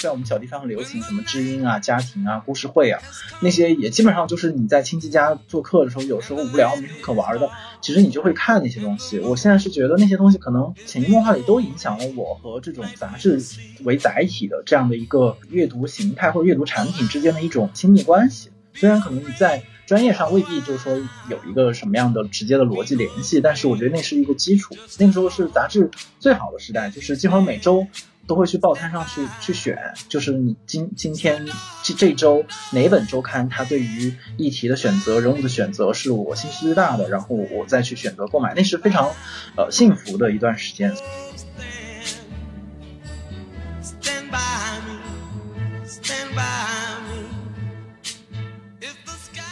[0.00, 3.02] 在我们小地方很流行什么知音啊、家庭啊、故事会啊，
[3.40, 7.50] 那些也基本上就是你在亲戚家做客的时候，有时候无聊没什么可玩的，
[7.82, 9.18] 其实你就会看那些东西。
[9.18, 13.42] 我现在是觉得那些东西可能潜移默化里都影响了我和这种杂志
[13.84, 18.50] 为载体的这样的一个阅读形态或者阅读产品之间的一种亲密关系。
[18.72, 20.96] 虽然可能你在专业上未必就是说
[21.28, 24.76] 有一个什么样的直接的逻辑联系，但是我觉得那是一个基础。
[24.98, 25.90] 那个时候是杂志
[26.20, 27.84] 最好的时代，就是几乎每周
[28.30, 29.76] 都会去报摊上去去选，
[30.08, 31.48] 就是你今今天
[31.82, 39.10] 这这周哪本周刊它对于议题的选择、人物的选择是我兴趣最大的，然后我再去选择购买，那是非常
[39.56, 40.94] 呃幸福的一段时间。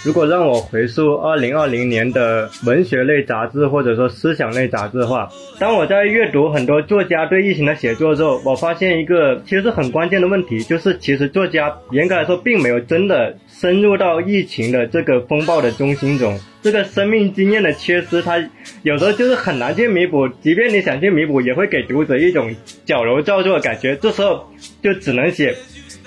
[0.09, 5.29] 如果让我回溯二零二零年的文学类杂志或者说思想类杂志的话，
[5.61, 18.39] 当我在阅读很多作家对疫情的写作之后，我发现一个其实很关键的问题，就是其实作家严格来说并没有真的深入到疫情的这个风暴的中心中，这个生命经验的缺失，它
[18.81, 22.51] 有时候就是很难去弥补，即便你想去弥补，也会给读者一种
[22.87, 24.49] 矫揉造作的感觉，这时候
[24.83, 25.55] 就只能写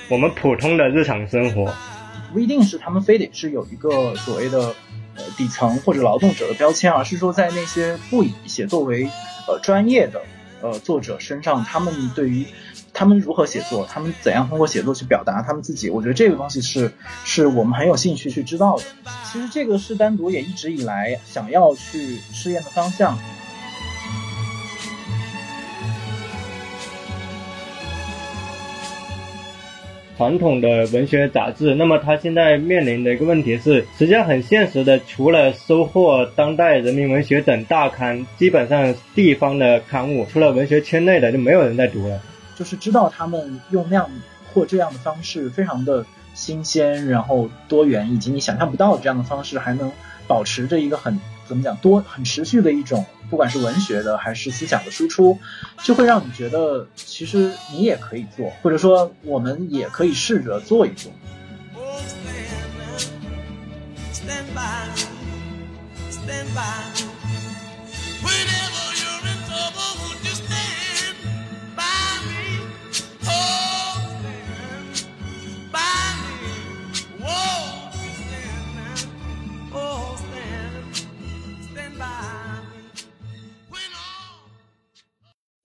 [0.09, 1.71] 我们普通的日常生活。
[2.33, 4.73] 不一定是他们非得是有一个所谓的
[5.15, 9.09] 呃底层或者劳动者的标签，而是说在那些不以写作为
[9.47, 10.21] 呃专业的
[10.61, 12.45] 呃作者身上，他们对于
[12.93, 16.91] 他们如何写作，他们怎样通过写作去表达他们自己，我觉得这个东西是
[17.23, 18.83] 是我们很有兴趣去知道的。
[19.31, 23.17] 其实这个是单独也一直以来想要去试验的方向。
[30.21, 42.21] 传统的文学杂志，那么它现在面临的一个问题是，实际上很现实的，除了收获、当代、人民文学等大刊，基本上地方的刊物，除了文学圈内的，就没有人在读了。
[42.55, 44.07] 就是知道他们用那样
[44.53, 46.05] 或这样的方式，非常的
[46.35, 49.91] 新鲜，然后多元，以及你想象不到这样的方式，还能
[50.27, 51.19] 保持着一个很。
[51.51, 51.75] 怎么讲？
[51.81, 55.37] 多很持续的一种，不管是文学的还是思想的输出，
[55.83, 61.11] 就会让你觉得，其实你也可以做，或者说我们也可以试着做一做。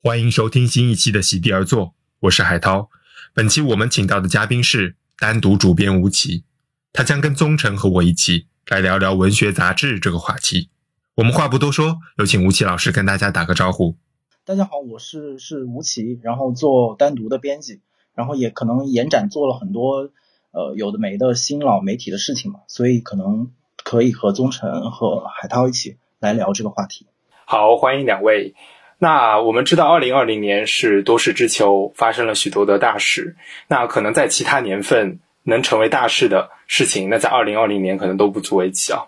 [0.06, 2.90] 欢迎收听新一期的席地而坐，我是海涛。
[3.34, 6.44] 本期我们请到的嘉宾是单独主编吴奇，
[6.92, 10.70] 他将跟宗成和我一起来聊聊文学杂志这个话题。
[11.16, 13.96] 我们话不多说，有请吴奇老师跟大家打个招呼。
[14.44, 17.80] 大家好，我是是吴奇，然后做单独的编辑，
[18.14, 20.12] 然后也可能延展做了很多
[20.52, 23.50] 呃有的没的新老媒体的事情嘛，所以可能
[23.82, 27.08] 可以和宗成和海涛一起来聊这个话题。
[27.44, 28.54] 好，欢迎两位。
[28.98, 33.36] 那我们知道，二零二零年是多事之秋，发生了许多的大事。
[33.68, 39.04] 那可能在其他年份能成为大事的事情，那在二零二零年可能都不足为奇啊。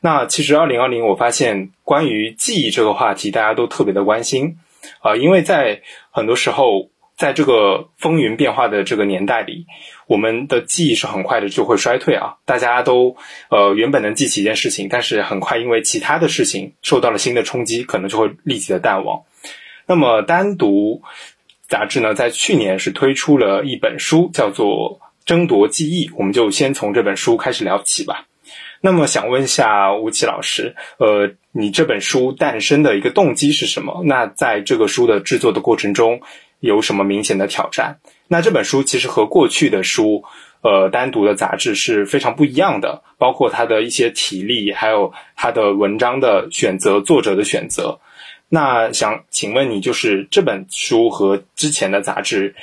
[0.00, 4.56] 那其实二零二零，我发现关于记忆这个话题，大家都特别的关心
[5.00, 6.90] 啊，因为在很多时候。
[7.20, 9.66] 在这个风云变化的这个年代里，
[10.06, 12.36] 我们的记忆是很快的就会衰退啊！
[12.46, 13.14] 大家都
[13.50, 19.20] 呃原本能记起一件事情，但是很快因为其他的事情受到了新的冲击，可能就会立即的淡忘。
[19.90, 21.02] 那么单独
[21.66, 28.28] 杂志呢，在去年是推出了一本书，叫做《争夺记忆》，我们就先从这本书开始聊起吧。
[28.80, 34.02] 那么想问一下吴奇老师，呃，你这本书诞生的一个动机是什么？
[34.04, 36.20] 那在这个书的制作的过程中，
[36.60, 37.98] 有什么明显的挑战？
[38.28, 40.22] 那这本书其实和过去的书，
[40.62, 47.98] 呃，单独的杂志是非常不一样的，包括它的一些体力，还有它的文章的选择、作者的选择。
[48.50, 52.54] 那想请问你，就是这本书和之前的杂志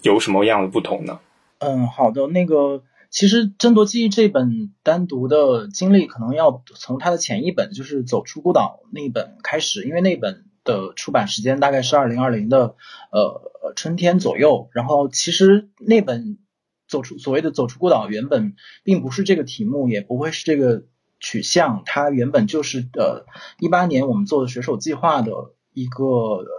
[0.00, 1.20] 有什么样的不同呢？
[1.58, 10.46] 嗯，好的，那个其实《争夺记忆》这本单独的经历，可能要从它的前一本，就是《走出孤岛》那本开始，因为那本。
[10.64, 12.76] 的出版时间大概是二零二零的
[13.10, 16.38] 呃春天左右，然后其实那本
[16.86, 18.54] 走出所谓的走出孤岛原本
[18.84, 20.84] 并不是这个题目，也不会是这个
[21.22, 23.24] 取向，它原本就是呃
[23.60, 25.32] 一八年我们做的水手计划的
[25.72, 26.04] 一个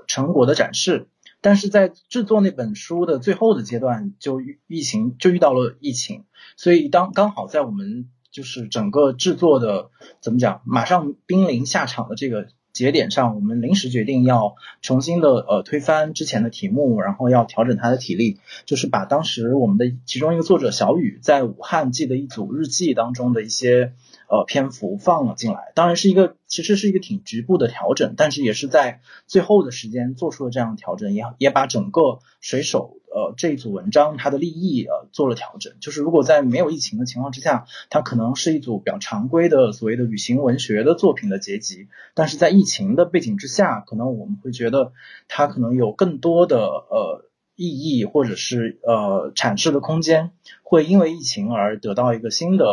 [0.07, 1.09] 成果的展示，
[1.41, 6.23] 但是在制作那本书的最后的阶段，就疫情就遇到了疫情，
[6.57, 12.47] 所以当刚好在我们就是整个制作的怎么讲，马上濒临下场的这个。
[12.73, 23.93] 节点上，我们临时决定要重新的呃推翻之前的题目，然后要调整他的体力，就是把当时我们的其中一个作者小雨在武汉记的一组日记当中的一些
[24.27, 25.71] 呃篇幅放了进来。
[25.75, 32.97] 当然是一个其实是一个挺局部的调整，但是也是在最后的时间做出了这样的调整，也也把整个水手。
[33.09, 44.93] 呃，这一组文章它的立意呃做了调整，就是如果在没有疫情的情况之下，它可能是一组比较常规的所谓的旅行文学的作品的结集，但是在疫情的背景之下，可能我们会觉得
[45.27, 47.25] 它可能有更多的呃。
[47.69, 50.31] 意义或者是呃阐释的空间，
[50.63, 52.65] 会因为疫情而得到一个新的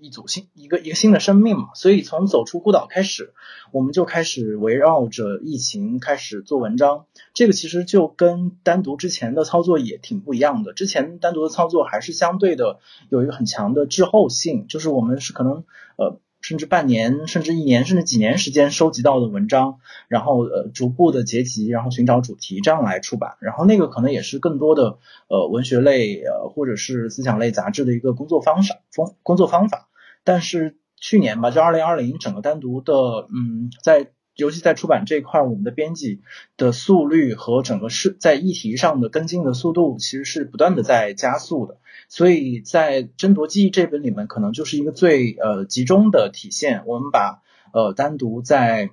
[0.00, 1.68] 一组新一个一个新的生命嘛？
[1.74, 3.32] 所以从走出孤岛开始，
[3.72, 7.04] 我们就开始围绕着疫情开始做文章。
[7.34, 10.72] 这个其实就跟单独之前的操作也挺不一样的。
[10.72, 12.78] 之前单独的操作还是相对的
[13.10, 15.64] 有一个很强的滞后性，就是我们是可能
[15.96, 16.18] 呃。
[16.48, 23.36] 甚至半年，甚至一年，甚至几年时间收集到的文章，然后呃逐步的结集，然后寻找主题，这样来出版。
[23.40, 24.96] 然后那个可能也是更多的
[25.28, 29.90] 呃文学类呃或者是思想类杂志的一个工作方法工工作方法。
[30.24, 32.94] 但是去年吧，就二零二零整个单独的
[33.30, 34.08] 嗯在。
[34.38, 36.22] 尤其在出版这一块，我们的编辑
[36.56, 41.78] 的速率和整个是在议题上的跟进的速度，其实是不断的在加速的。
[42.08, 46.84] 所以在争夺记忆这本里面，可能就是一个最呃集中的体现。
[46.86, 47.42] 我们把
[47.72, 48.90] 呃单独在。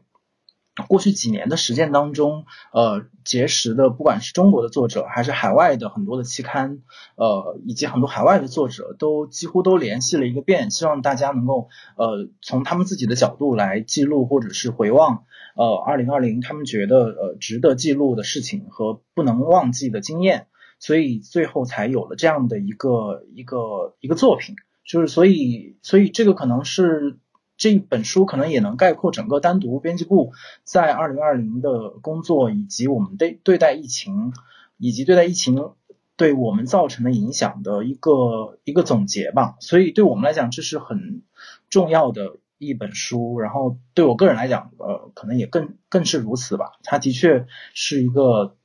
[0.89, 2.43] 过去几年的实践当中，
[2.73, 6.79] 呃，结识的不管是中国的作者，还是海外的很多的期刊，
[7.15, 15.23] 呃，以及很多海外的作者，都几乎都联系了一个遍，希望大家能够，呃，从他们自己的角度来记录或者是回望，
[15.55, 20.47] 呃，二零二零他们觉得呃值得记录的事情和不能忘记的经验，
[20.79, 24.55] 所以最后才有了这样的一个一个一个作品，
[24.85, 27.17] 就是所以所以这个可能是。
[27.57, 30.33] 这本书可能也能概括整个单独编辑部
[30.65, 34.33] 在二零二零的工作，以及我们对对待疫情，
[34.77, 35.71] 以及对待疫情
[36.17, 39.55] 对我们造成的影响的一个一个总结吧。
[39.61, 41.21] 所以对我们来讲，这是很
[41.69, 43.39] 重要的一本书。
[43.39, 46.73] 然后对我个人来讲，呃，可能也更更是如此吧。
[46.83, 48.55] 它的确是一个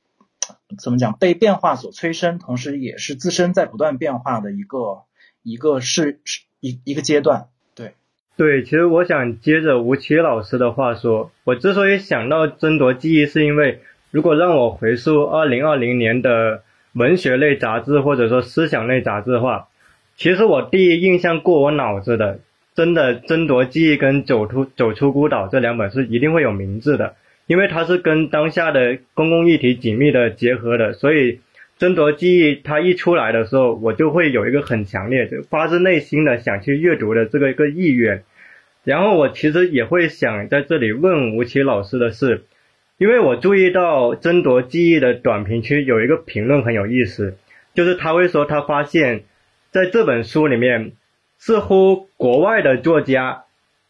[0.77, 5.03] 怎么讲被变化所催生，同时也是自身在不断变化的一个
[5.43, 7.47] 一个是是一一个阶段。
[7.75, 7.93] 对
[8.37, 19.69] 对，其实我想接着吴奇老师的话说，我之所以想到争夺记忆，是因为如果让我回溯二零二零年的文学类杂志或者说思想类杂志的话，
[20.17, 22.39] 其实我第一印象过我脑子的，
[22.75, 27.15] 真的争夺记忆跟走出走出孤岛这两本是一定会有名字的，
[27.47, 31.39] 因为它是跟当下的公共议题紧密的结合的，所以。
[31.77, 38.23] 争夺记忆，它一出来的时候，我就会有一个很强烈的、发自内心的想去阅读的这个一个意愿。
[38.83, 42.43] 然后我其实也会想在这里问吴奇老师的是，
[42.99, 47.35] 因为我注意到争夺记忆的短评区有一个评论很有意思，
[47.73, 49.23] 就是他会说他发现，
[49.71, 50.91] 在这本书里面，
[51.43, 53.45] 似乎国外的作家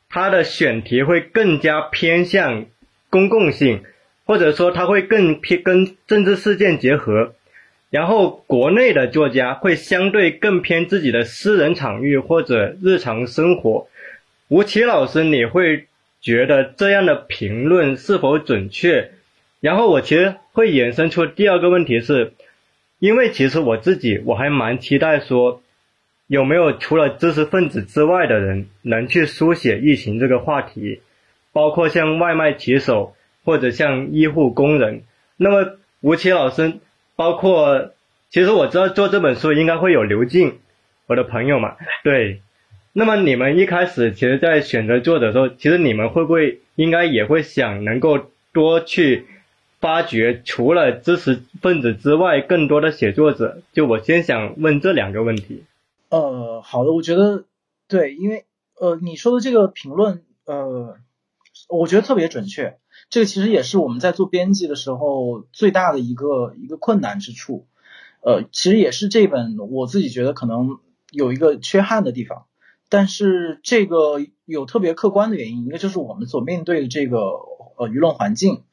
[0.09, 2.65] 他的选题会更加偏向
[3.09, 3.83] 公共性，
[4.23, 7.33] 或者说他会更偏跟政治事件结合。
[7.89, 13.89] 然后，国内的作家会相对更偏自己的私人场域或者日常生活。
[14.47, 15.87] 吴奇老师，你会
[16.21, 19.11] 觉得这样的评论是否准确？
[19.59, 22.31] 然后，我其实会衍生出第二个问题是，
[22.99, 25.61] 因为其实我自己我还蛮期待说，
[26.31, 31.01] 有没有除了知识分子之外的人能去书写疫情这个话题，
[31.51, 35.03] 包括像外卖骑手或者像医护工人。
[35.35, 36.79] 那么，吴奇老师。
[37.17, 37.91] 包括，
[38.31, 40.57] 其实我知道做这本书应该会有刘静，
[41.05, 41.75] 我的朋友嘛。
[42.03, 42.41] 对，
[42.93, 49.27] 那么你们一开始其实，在选择作者的时候，其实你们会不会应该也会想能够多去
[49.79, 53.61] 发掘除了知识分子之外更多的写作者？
[53.73, 55.63] 就我先想问这两个问题。
[56.11, 57.45] 呃，好的，我觉得
[57.87, 58.45] 对，因为
[58.77, 60.97] 呃你说的这个评论，呃，
[61.69, 62.79] 我觉得特别准确。
[63.09, 67.65] 这个其实也是我们在做编辑的时候最大的一个一个困难之处，
[68.21, 70.79] 呃，其实也是这本我自己觉得可能
[71.11, 72.45] 有一个缺憾的地方，
[72.89, 77.19] 但是这个有特别客观的原因，一个就是我们所面对的这个
[77.77, 78.63] 呃舆论环境，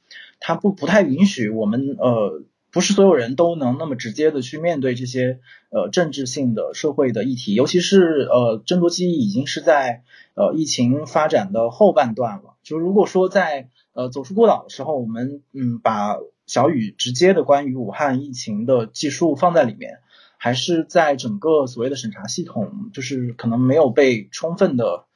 [0.40, 10.02] 它不不太允许我们呃不是所有人都能那么直接的去面对这些呃政治性的社会的议题，尤其是呃争夺记忆已经是在
[10.34, 19.98] 呃疫情发展的后半段了，就如果说在呃，走出孤岛的时候，我们嗯把小雨直接的关于武汉疫情的记述放在里面，
[20.36, 25.06] 还是在整个所谓的审查系统，就是可能没有被充分的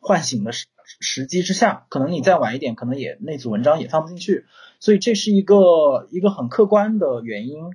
[0.00, 0.66] 唤醒的时
[0.98, 4.46] 时机之下，可能你再晚一点，可能也那组文章也放不进去，
[4.84, 7.70] 所以这是一个一个很客观的原因。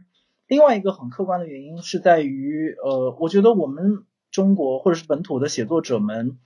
[0.48, 6.38] 另外一个很客观的原因是在于，呃，我觉得我们中国或者是本土的写作者们，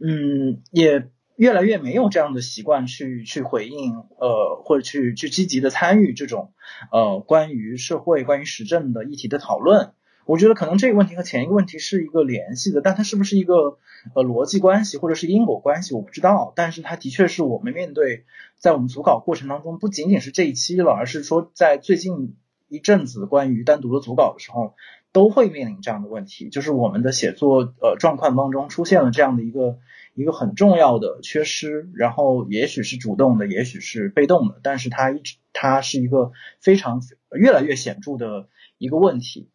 [0.00, 6.52] 嗯，也越来越没有这样的习惯去去回应，呃，或者去去积极的参与这种
[6.90, 9.92] 呃关于社会、关于时政的议题的讨论。
[10.28, 13.78] 我觉得可能这个问题和前一个问题是一个联系的，但它是不是一个
[14.14, 16.52] 呃逻辑关系或者是因果关系，我不知道。
[16.54, 18.26] 但是它的确是我们面对
[18.58, 22.36] 在我们组稿过程当中，不仅仅是这一期了，而是说在最近
[22.68, 24.74] 一阵子关于单独的组稿的时候，
[25.12, 29.78] 都会面临这样的问题，就是我们的写作呃状况当中出现了这样的一个
[30.12, 37.00] 一个很重要的缺失，然后也许是主动的，也许是被动的，但是它一直它是一个非常
[37.34, 39.48] 越来越显著的一个问题。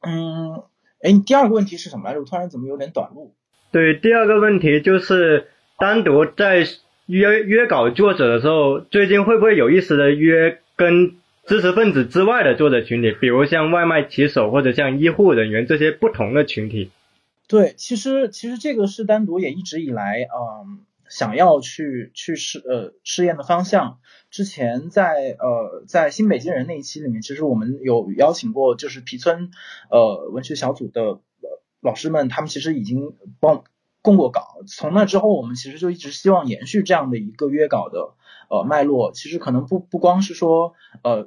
[0.00, 0.62] 嗯，
[1.02, 2.20] 哎，你第二个问题是什么来着？
[2.20, 3.34] 我突然怎么有点短路？
[3.72, 6.66] 对，第二个问题就是单独在
[7.06, 16.90] 约约稿作者的时候，最近会不会有意识的约跟知识分子之外的作者群体，比如像外卖骑手或者像医护人员这些不同的群体？
[17.48, 20.80] 对，其实其实这个是单独也一直以来，嗯。
[21.08, 23.98] 想要去去试呃试验的方向，
[24.30, 29.50] 之前在呃在新北京人那一期里面，其实我们有邀请过，就是皮村
[29.90, 31.20] 呃文学小组的
[31.80, 33.64] 老师们，他们其实已经帮
[34.02, 34.60] 供过稿。
[34.66, 38.14] 从那之后，我们其实就一直希望延续这样的一个约稿的
[38.50, 39.12] 呃脉络。
[39.12, 41.26] 其实可能不不光是说呃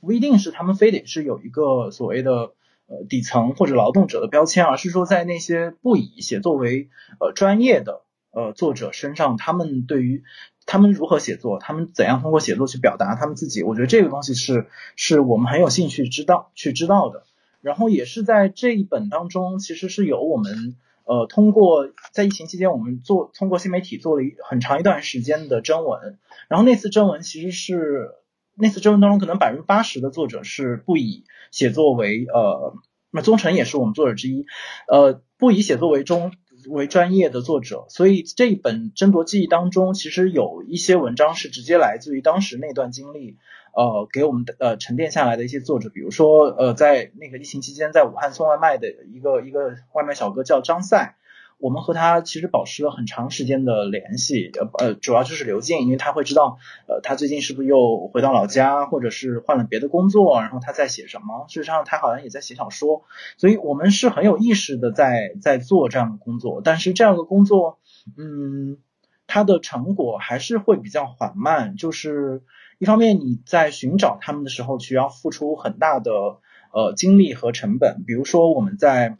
[0.00, 2.52] 不一定是他们非得是有一个所谓的
[2.86, 8.02] 呃底层或者劳动者的标签，而是说在那些不以写作为呃专业的。
[8.32, 10.24] 呃，作者身上，他们对于
[10.64, 17.24] 他们如何写作，他们怎样通过写作去表达他们自己，我觉得这个东西是是我们很有兴趣知道去知道的。
[17.60, 26.18] 然后也是在这一本当中，其实是有我们呃通过在疫情期间，我们做通过新媒体做了一很长一段时间的征文。
[26.48, 28.12] 然后那次征文其实是
[28.54, 32.74] 那次征文当中，可能百分之八十的作者是不以写作为呃，
[33.10, 34.46] 那宗成也是我们作者之一，
[34.88, 36.32] 呃，不以写作为中。
[36.68, 43.36] 为专业的作者，所以这一本争夺记忆当中，其实有一些文章是直接来自于当时那段经历，
[43.74, 51.16] 呃，给我们的呃沉淀下来的一些作者，比如说呃，在那个疫情期间在武汉送外卖的一个一个外卖小哥叫张赛。
[51.62, 61.46] 我们和他其实保持了很长时间的联系，呃呃，主要就是刘静，因为他会知道，呃，他最近是不是又回到老家，或者是换了别的工作，然后他在写什么？
[61.46, 63.04] 事实上，他好像也在写小说，
[63.36, 66.62] 所以我们是很有意识的在在做这样的工作。
[66.64, 67.78] 但是这样的工作，
[68.18, 68.78] 嗯，
[69.28, 71.76] 它的成果还是会比较缓慢。
[71.76, 72.42] 就是
[72.80, 76.10] 一方面你在寻找他们的时候，需要付出很大的
[76.72, 78.02] 呃精力和成本。
[78.04, 79.16] 比如说我们在。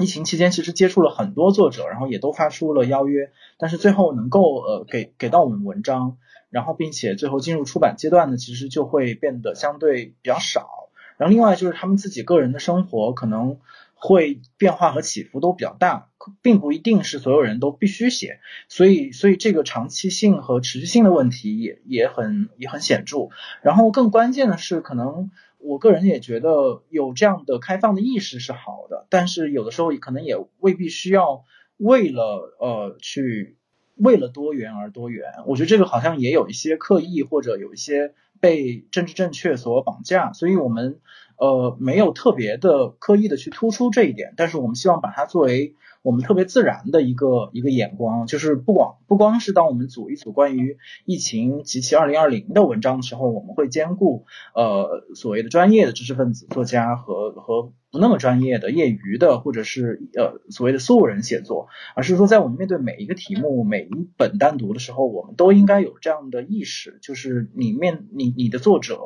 [0.00, 6.16] 疫情期间，其实接触了很多作者，然后也都发出了邀约，但是最后能够呃给给到我们文章，
[6.48, 10.68] 然后并且最后进入出版阶段呢，其实就会变得相对比较少。
[11.16, 13.58] 然后另外就是他们自己个人的生活可能
[13.94, 16.08] 会变化和起伏都比较大，
[16.40, 23.28] 并不一定是所有人都必须写，所以所以这个长期性和持续性的问题也也很也很显著。
[23.62, 25.30] 然后更关键的是可能。
[25.62, 31.44] 我个人也觉得有这样的开放的意识是好的，但是有的时候可能也未必需要
[31.76, 33.56] 为了呃去
[33.96, 35.32] 为了多元而多元。
[35.46, 41.00] 我觉得这个好像也有一些刻意或者有一些被政治正确所绑架，所以我们
[41.36, 45.74] 呃没有特别的刻意的去突出这一点，但是我们希望把它作为。
[46.02, 68.98] 我们特别自然的一个一个眼光，就是不光不光是当我们组一组关于疫情及其二零二零的文章的时候，我们会兼顾呃所谓的专业的知识分子作家和和不那么专业的业余的或者是呃所谓的素人写作，而是说在我们面对每一个题目每一本单独的时候，我们都应该有这样的意识，就是你面你你的作者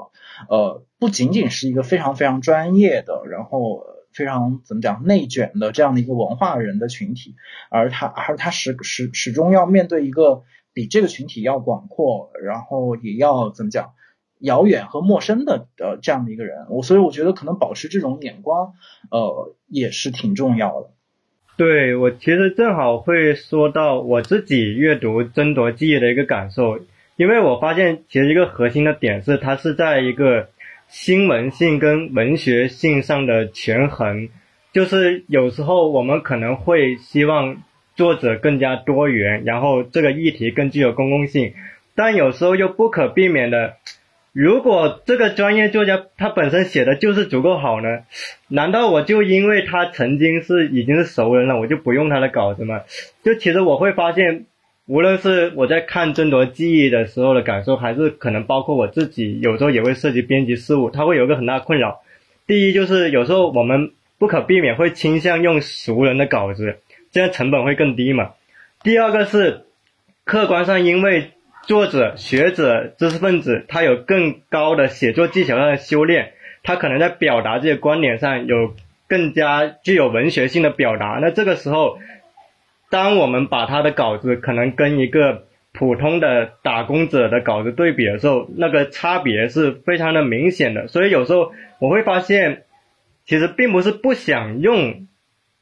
[0.49, 3.83] 呃不仅仅是一个非常非常专业的，然后。
[4.14, 7.35] 非常怎么讲内卷的这样的一个文化人的群体，
[7.68, 13.90] 而他而他始始始终要面对一个比这个群体要广阔，然后也要怎么讲
[14.38, 18.75] 遥远和陌生的呃这样的一个人，我所以我觉得可能保持这种眼光
[19.11, 20.90] 呃也是挺重要的。
[21.56, 26.78] 对我其实正好会说到我自己阅读争夺记忆的一个感受，
[27.16, 30.50] 因为我发现其实一个核心的点是它是在一个。
[30.95, 34.29] 新闻性跟文学性上的权衡，
[34.73, 37.65] 就是有时候我们可能会希望
[37.97, 41.53] 作者更加多元，然后这个议题更具有公共性，
[41.97, 43.75] 但有时候又不可避免的，
[44.33, 48.05] 如果这个专业作家他本身写的就是足够好呢？
[48.47, 52.83] 难道我就因为他曾经是已经是熟人了，我就不用他的稿子吗？
[53.25, 54.47] 就其实我会发现，
[54.87, 62.03] 无论是我在看《争夺记忆》的时候的感受，还是可能包括我自己有时候也会涉及编辑事务，它会有一个很大的困扰。
[62.47, 66.81] 第一就是有时候我们不可避免会倾向用熟人的稿子，
[67.12, 68.33] 这样成本会更低嘛。
[68.83, 69.62] 第二个是
[70.25, 71.31] 客观上因为
[71.62, 78.75] 作者、学者、知识分子他有更高的写作技巧上的修炼，他可能在表达这些观点上有
[79.09, 81.19] 更加具有文学性的表达。
[81.23, 81.97] 那这个时候。
[82.95, 90.87] 当我们把他的稿子可能跟一个普通的打工者的稿子对比的时候，那个差别是非常的明显的。
[90.87, 92.63] 所以有时候我会发现，
[93.25, 95.09] 其实并不是不想用，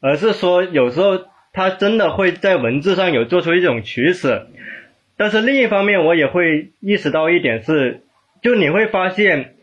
[0.03, 1.21] 而是说有时候
[1.55, 4.49] 他真的会在文字上有做出一种取舍。
[5.17, 8.03] 但是另一方面，我也会意识到一点是，
[8.43, 9.55] 就你会发现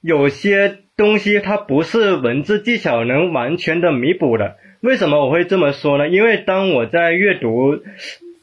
[0.00, 4.54] 有些东西它不是文字技巧能完全的弥补的。
[4.82, 6.08] 为什么我会这么说呢？
[6.08, 7.84] 因为当我在阅读，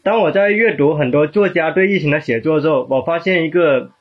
[0.04, 3.92] 当我在阅读很多作家对疫情的写作之后，我发现一个，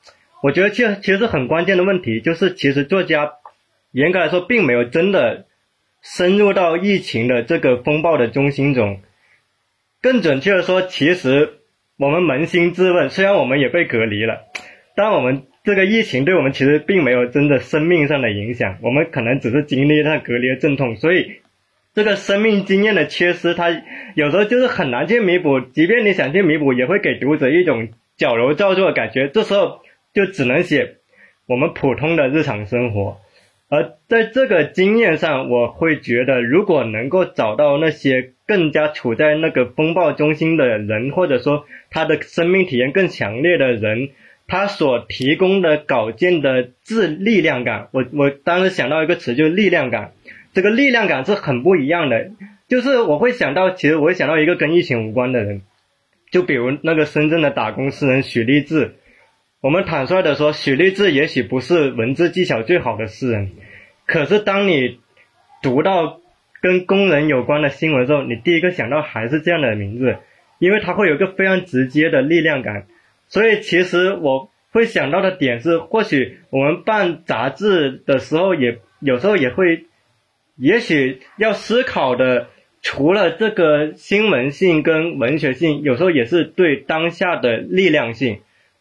[0.40, 3.32] 我觉得其实其实很关键的问题，就是其实作家
[3.90, 5.46] 严格来说并没有真的
[6.00, 9.00] 深入到疫情的这个风暴的中心中。
[10.00, 11.54] 更准确的说，其实
[11.98, 14.42] 我们扪心自问，虽然我们也被隔离了，
[14.94, 21.40] 但我们这个疫情对我们其实并没有真的生命上的影响，我们可能只是经历了隔离的阵痛，所以。
[21.98, 23.70] 这个生命经验的缺失，它
[24.14, 25.58] 有时候就是很难去弥补。
[25.58, 29.26] 即便你想去弥补，也会给读者一种矫揉造作的感觉。
[29.26, 29.80] 这时候
[30.14, 30.98] 就只能写
[31.48, 33.18] 我们普通的日常生活。
[33.68, 44.10] 而在这个经验上，我会觉得，如果能够找到那些更加处在那个风暴中心的人，或者说他的生命体验更强烈的人，
[44.46, 50.12] 他所提供的稿件的质力量感，我我当时想到一个词，就是力量感。
[50.54, 52.30] 这个力量感是很不一样的，
[52.68, 55.62] 就是我会想到，其实我会想到一个跟疫情无关的人，
[56.30, 58.94] 就比如那个深圳的打工诗人许立志。
[59.60, 63.50] 我们坦率的说，许立志也许不是文字技巧最好的诗人，
[64.06, 65.00] 可是当你
[65.62, 66.20] 读到
[66.62, 70.16] 跟工人有关的新闻时候，你第一个想到还是这样的名字，
[70.58, 72.86] 因为他会有一个非常直接的力量感。
[73.26, 79.84] 所以其实我会想到的点是，或许我们办杂志的时候，也有时候也会。
[80.58, 82.48] 也许要思考的，
[82.82, 88.38] 除了这个新闻性跟文学性，有时候也是对当下的力量性。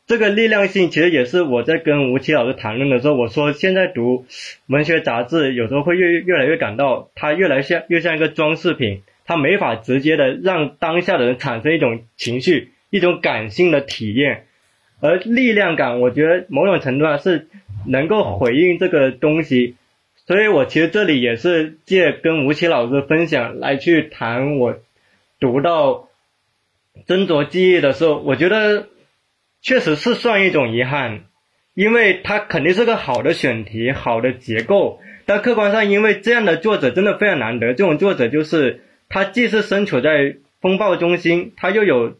[0.07, 4.25] 这个力量性其实也是我在跟吴奇老师谈论的时候，我说现在读
[4.65, 14.45] 文学杂志，有时候会越越来越感到它越来像越像一个装饰品，它没法直接的让当下的人产生一种情绪、一种感性的体验。
[14.99, 17.47] 而力量感，我觉得某种程度上是
[17.85, 19.75] 能够回应这个东西。
[20.27, 24.75] 所以我其实这里也是借跟吴奇老师分享来去谈我
[25.39, 26.09] 读到
[27.07, 28.87] 斟酌记忆的时候，我觉得
[29.61, 31.21] 确实是算一种遗憾，
[31.73, 42.17] 因为它肯定是个好的选题、好的结构，但客观上因为这样的作者真的非常难得，这种作者就是他既是身处在风暴中心，他又有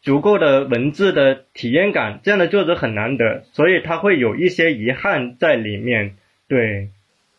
[0.00, 6.14] 足够的文字的体验感，这样的作者很难得，所以他会有一些遗憾在里面，
[6.46, 6.90] 对。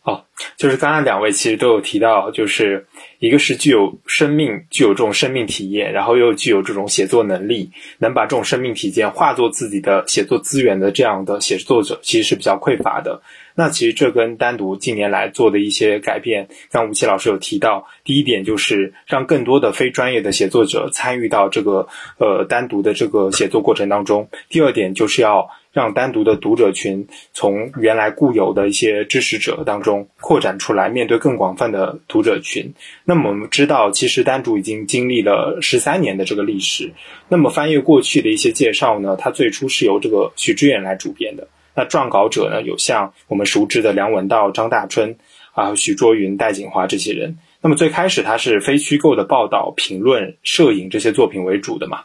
[0.03, 0.25] 哦，
[0.57, 2.85] 就是刚刚两位其实都有提到，就是
[3.19, 13.21] 一个是具有生命、具有这种生命体验，然后又具有这种写作能力，能把这种生命体验化作自己的写作资源的这样的写作者，其实是比较匮乏的。
[13.55, 21.87] 那其实这跟单独近年来做的一些改变，刚吴奇老师有提到，第一点就是让更多的非专业的写作者参与到这个
[22.17, 24.27] 呃单独的这个写作过程当中。
[24.49, 32.73] 第二点就是要让单独的读者群从原来固有的一些支持者当中扩展出来，面对更广泛的读者群。
[33.03, 36.93] 那么我们知道，其实单独已经经历了十三年的这个历史。
[37.27, 41.47] 那么翻阅过去的一些介绍呢，它最初是由这个许知远来主编的。
[41.75, 45.17] 那撰稿者呢，有像我们熟知的梁文道、张大春
[45.53, 47.39] 啊、许卓云、戴锦华这些人。
[47.61, 52.03] 那么最开始他是非虚构的报道、评论、摄影这些作品为主的嘛。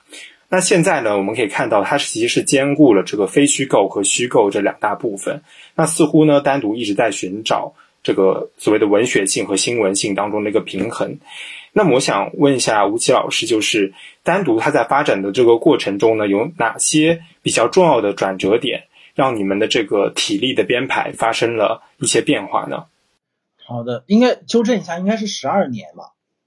[0.48, 5.42] 那现在呢，我们可以看到，它其实是兼顾了这个非虚构和虚构这两大部分。
[5.74, 11.18] 那似乎呢，单独一直在寻找这个所谓的文学性和新闻性当中的一个平衡。
[11.72, 18.84] 那么我想问一下吴奇老师，就是单独它在发展的这个过程中呢，有哪些比较重要的转折点？
[19.14, 22.87] 让你们的这个体力的编排发生了一些变化呢？
[23.66, 26.04] 好的，应该纠正一下，应该是十二年嘛，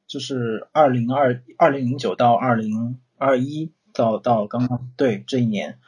[0.08, 5.80] 就是二零二二零零九到二零二一到到刚刚对这一年，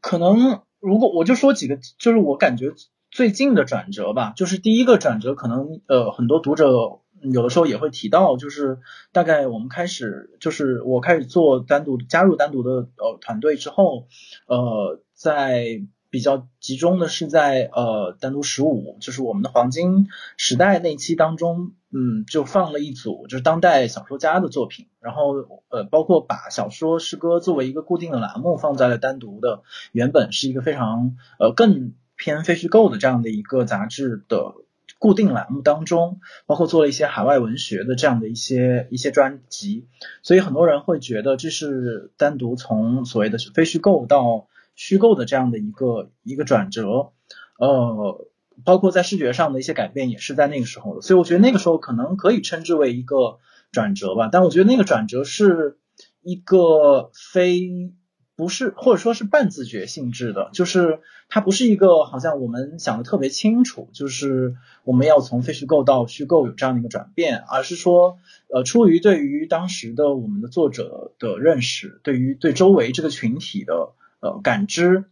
[0.00, 2.72] 可能如果我就说几个，就是我感觉
[3.10, 8.78] 最近的转折吧，就是第一个转折，可能呃很多读者有的时候也会提到，就是
[9.12, 14.06] 大概我们开始，就是我开始做单独加入单独的呃团队之后，
[14.46, 25.34] 呃，在比较集中的是在呃单独十五，就是我们的黄金时代那期当中，嗯，就放了一组就是当代小说家的作品，然后
[25.68, 34.54] 呃包括把小说诗歌作为一个固定的栏目放在了单独的原本是一个非常呃更偏非虚构的这样的一个杂志的。
[34.98, 39.86] 固定栏目当中，包括做了一些海外文学的这样的一些一些专辑，
[40.24, 47.10] 所以很多人会觉得这是单独从所谓的非虚构到虚构的这样的一个一个转折，
[47.58, 48.28] 呃，
[48.64, 53.38] 包括在视觉上的一些改变也是在那个时候的，所以我觉得那个时候可能可以称之为一个
[53.72, 55.78] 转折吧，但我觉得那个转折是
[56.22, 57.92] 一个非。
[58.38, 68.18] 不是，或者说是半自觉性质的，就是它不是一个好像我们想的特别清楚，就是我们要从非虚构到虚构有这样的一个转变，而是说，
[68.54, 75.04] 呃，出于对于当时的我们的作者的认识，对于对周围这个群体的呃感知，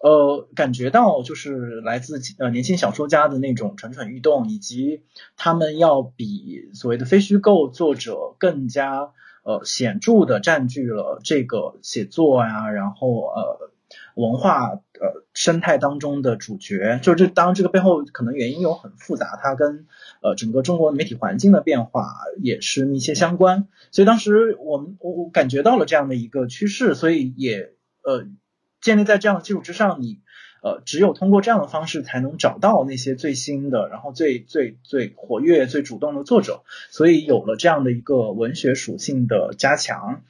[0.00, 5.02] 呃，感觉到就是来自呃年轻小说家的那种蠢蠢欲动，以及
[5.36, 9.10] 他们要比所谓的非虚构作者更加。
[9.44, 13.72] 呃，显著的占据了这个写作呀，然后呃
[14.14, 19.88] 文化呃生态当中的主角，就这当然这个背后可能原因有很复杂，它跟
[20.20, 22.06] 呃整个中国媒体环境的变化
[22.40, 27.72] 也是密切相关，所以当时我们我我感觉到了这样的一个趋势，所以也
[28.04, 28.28] 呃
[28.82, 30.20] 建立在这样的基础之上，你。
[30.64, 36.62] 呃，只有通过这样的方式，才能找到那些最新的，然后最最最活跃、最主动的作者。
[36.88, 40.22] 所以有了这样的一个文学属性的加强。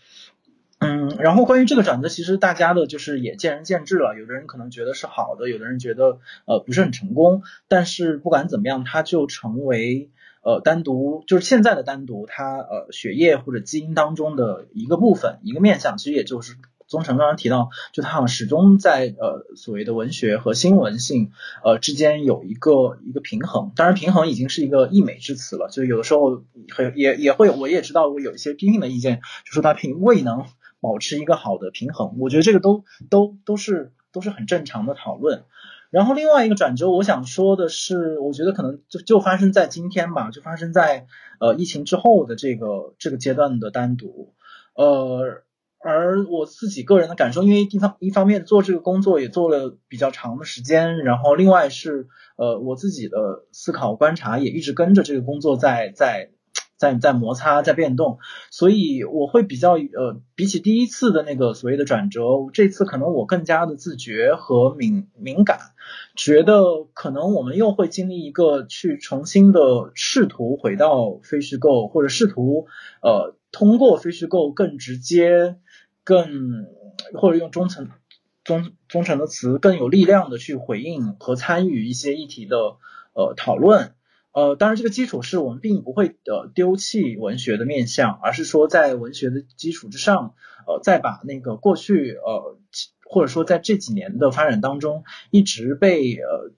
[0.79, 4.19] 嗯，然后关于这个转折，其实大家的就是也见仁见智了。
[4.19, 7.43] 有的人可能觉得是好的，有的人觉得呃不是很成功。
[7.69, 10.09] 但是不管怎么样，它就成为
[10.43, 16.55] 呃单独就是现在的单独，它呃血液或者基因当中的一个部分、一个面相，其实也就是。
[16.93, 21.33] 宗成刚刚提到，就他好像始终在呃所谓的文学和新闻性
[21.65, 30.45] 呃之间有一个一个平衡，当然平衡已经是一个溢美之词了，就有的时候很也也会我也知道我有一些批评的意见，就说他平未能
[30.81, 35.45] 保持一个好的平衡，我觉得这个都都都是都是很正常的讨论。
[35.91, 41.07] 然后另外一个转折，我想说的是，我觉得可能就就发生在今天吧，就发生在
[41.41, 44.35] 呃疫情之后的这个这个阶段的单独
[44.75, 45.43] 呃。
[45.85, 56.31] 而我自己个人的感受，因为一方一方面做这个工作也做了比较长的时间，然后另外是呃我自己的思考观察也一直跟着这个工作在在
[56.77, 58.19] 在在摩擦在变动，
[58.51, 65.59] 所以我会比较呃比起第一次的那个所谓的转折，这次可能我更加的自觉和敏敏感，
[66.15, 66.63] 觉得
[66.95, 69.61] 可能我们又会经历一个去重新的
[69.95, 72.67] 试图回到非虚构，或者试图
[73.01, 75.57] 呃通过非虚构更直接。
[76.05, 76.67] 更
[77.15, 77.91] 或者用忠诚
[78.45, 82.77] 忠忠诚的词更有力量的去回应和参与一些议题的
[83.13, 83.95] 呃讨论，
[84.33, 90.35] 呃，当然这个基础是我们并不会呃丢弃文学的面向，而是说在文学的基础之上，
[90.67, 92.59] 呃，再把那个过去呃
[93.05, 96.51] 或者说在这几年的发展当中一直被呃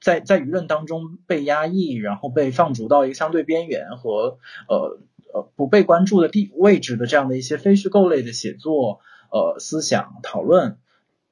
[0.00, 4.98] 在在舆论当中被压抑，然后被放逐到一个相对边缘和呃。
[5.32, 10.78] 呃，不被关注的地位置的这样的一些非虚构类的写作，呃，思想讨论，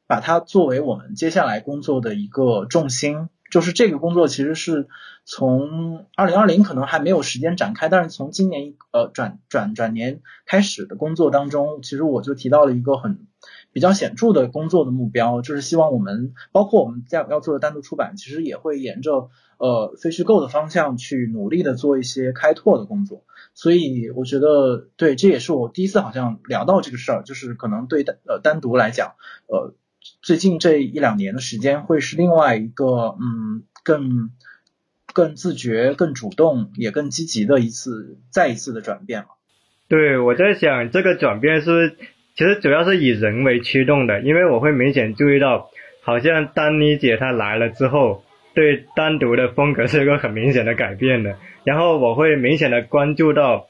[0.07, 3.29] 把它作为我们接下来工作的一个重心。
[3.55, 4.89] 就是这个工作其实是
[5.25, 13.29] 从二零二零可能还没有时间展开，但是从今年呃转转转年开始的工作当中，其实我就提到了一个很
[13.73, 23.23] 比较显著的工作的目标，就是希望我们包括我们在要做的单独出版，其实也会沿着呃非虚构的方向去努力的做一些开拓的工作。
[23.55, 29.13] 所以我觉得对，这也是我第一次好像聊到这个事儿，就是可能对单呃单独来讲，
[29.47, 29.77] 呃。
[30.21, 34.31] 最近这一两年的时间，会是另外一个嗯更
[35.13, 39.29] 更自觉、更主动、也更积极的一次再一次的转变了。
[39.89, 41.97] 对，我在想这个转变是
[42.37, 45.71] 其实主要是以人为驱动的，因为我会明显注意到，
[46.03, 51.37] 好像丹妮姐她来了之后，对单独的风格是一个很明显的改变的。
[51.65, 53.69] 然后我会明显的关注到，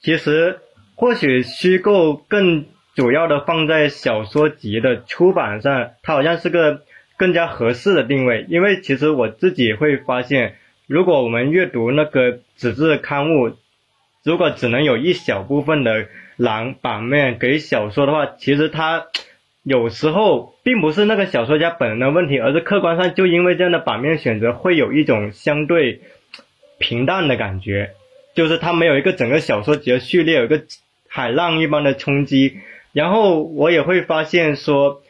[0.00, 0.60] 其实
[0.94, 2.64] 或许虚构更。
[2.94, 6.82] 主要的放在小说集的出版上，它好像是个
[7.16, 8.46] 更加合适的定位。
[8.48, 10.54] 因为其实我自己会发现，
[10.86, 13.56] 如果我们阅读那个纸质刊物，
[14.22, 19.06] 如果只能有一小部分的栏版面给小说的话，其实它
[19.64, 26.02] 有时候并不是那个小说家本人的问题，而是客观上就因为这样的版面选择会有一种相对
[26.78, 27.90] 平淡的感觉。
[28.34, 30.62] 就是它没有一个整个小说集的序列，有一个
[31.08, 32.58] 海浪一般的冲击。
[32.94, 35.02] 然后我也会发现说，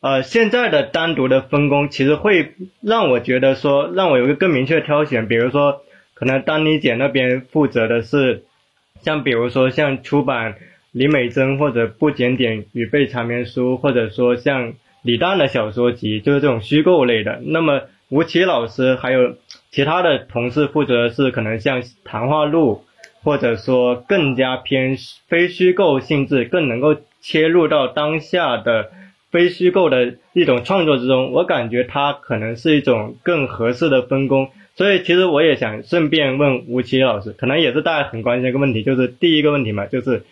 [0.00, 5.26] 呃，现在的单独的分工其实会让我觉得说，让我有一个更明确的挑选。
[5.26, 5.80] 比如说，
[6.12, 8.44] 可能丹妮姐那边负责的是，
[9.00, 10.56] 像比如说像出版
[10.90, 17.40] 李美珍或者不检点与被缠绵书，或者说像李诞的小说集，就是这种虚构类的。
[17.46, 19.36] 那么吴奇老师还有
[19.70, 22.84] 其他的同事负责的是可能像谈话录，
[23.22, 26.94] 或者说更加偏非虚构性质，更能够。
[27.22, 28.90] 切入到当下的
[29.30, 34.50] 非虚构的一种创作之中，我感觉它可能是一种更合适的分工。
[34.74, 40.24] 所以其实我也想顺便问吴奇老师，可能也是大家很关心一个问题，就是第一个问题嘛，就是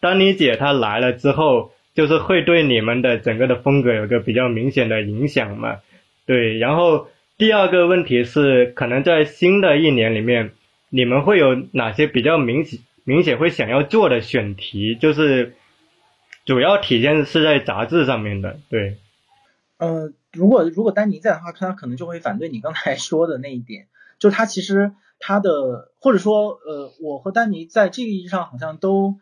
[0.00, 5.76] 当你姐她来了之后，就是会对你们的整个的风格有个比较明显的影响嘛？
[6.26, 6.58] 对。
[6.58, 10.52] 然后第二个问题是，可能在新的一年里面，
[10.90, 14.96] 你们会有哪些比较明显明显会想要做的选题？
[14.96, 15.54] 就是。
[16.48, 18.96] 主要体现是在杂志上面的，对。
[19.76, 23.86] 呃，如果如果丹尼在的话，他可能就会反对你刚才说的那一点，
[24.18, 29.16] 就他其实他的或者说呃，我和丹尼在这个意义上好像都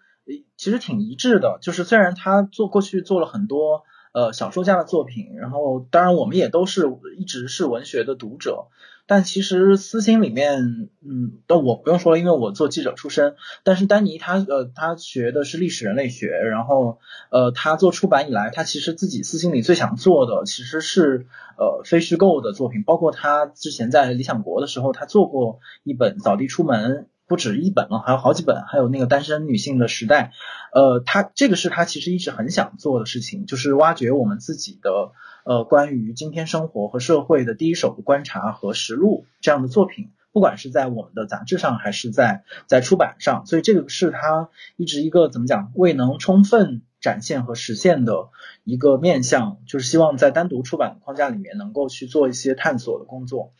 [0.56, 6.84] 其实挺一致的，就是虽然他做过去做了很多呃小说家的作品，然后当然我们也都是
[7.18, 8.66] 一直是文学的读者。
[9.08, 13.36] 但其实私心里面，嗯，但我不用说了，因为我做记者出身。
[13.62, 16.98] 但是丹尼他呃，他学的是历史人类学，然后
[17.30, 26.90] 呃，他做出版以来，他其实自己私心里最想做的其实是呃非虚构的作品，包括他之前在理想国的时候，他做过一本《扫地出门》，
[27.28, 30.32] 不止一本了，还有好几本，还有那个单身女性的时代，
[30.74, 35.12] 呃，他这个是他其实一直很想做的事情，就是挖掘我们自己的。
[35.46, 48.30] 呃，关于今天生活和社会的第一手的观察和实录这样的作品，不管是在我们的杂志上，还是在在出版上，所以这个是他一直一个怎么讲未能充分展现和实现的
[48.64, 53.52] 一个面向，就是希望在单独出版的框架里面能够去做一些探索的工作。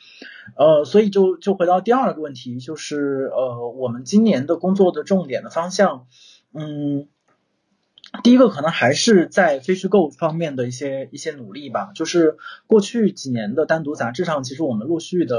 [0.57, 6.09] 呃，所以就就回到第二个问题，就是呃，我们今年的工作的重点的方向，
[6.53, 7.07] 嗯。
[8.23, 15.39] 第一个可能还是在非虚构方面的一些一些努力吧，就是过去几年的单独杂志上，其实我们陆续的，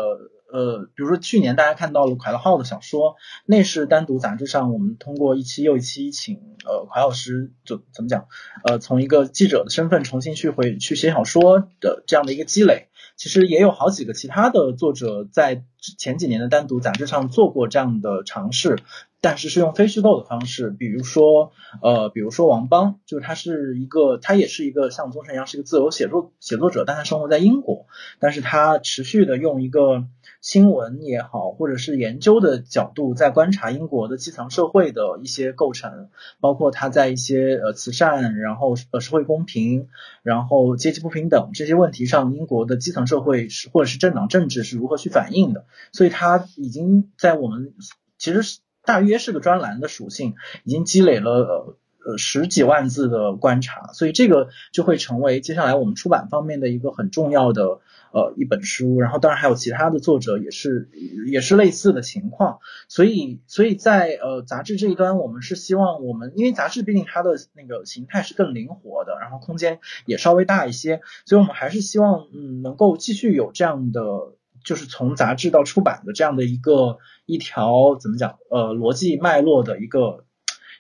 [0.52, 8.28] 呃，比如说去年大家看到了蒯乐号的小说，那是单独杂志上我们通过一期又一期请呃蒯老师就怎么讲，
[8.64, 12.88] 呃，从一个记者的身份重新去回去写小说的这样的一个积累。
[13.16, 15.64] 其实也有好几个其他的作者在
[15.98, 18.78] 前几年的单独杂志上做过这样的尝试，
[19.22, 21.52] 但是是用非虚构的方式，比如说
[21.82, 27.88] 呃，比如说王邦，就是他是一个，他也是一个像宗盛一样是一个自由写作写作者，但他生活在英国，
[28.20, 30.06] 但是他持续的用一个。
[30.40, 39.88] 新闻也好，或者是研究的角度，在观察英国的基层社会的一些构成，包括他在一些呃慈善，然后呃社会公平，
[40.22, 45.66] 然后阶级不平等这些问题上，英国的基层社会是或者是政党政治是如何去反映的。
[45.92, 47.74] 所以他已经在我们
[48.18, 51.78] 其实是大约是个专栏的属性，已经积累了呃。
[52.08, 57.82] 呃，十几万字的观察，所以这个就会成为接下来我们出版方面的一个很重要的
[58.14, 59.02] 呃一本书。
[59.02, 60.90] 然后，当然还有其他的作者也是
[61.30, 62.60] 也是类似的情况。
[62.88, 74.02] 所以，所以在呃杂志这一端，我们是希望我们，因为杂志毕竟它的那个形态是更灵活的，然后空间也稍微大一些，所以我们还是希望嗯能够继续有这样的，
[74.68, 80.26] 就是从杂志到出版的这样的一个一条怎么讲呃逻辑脉络的一个。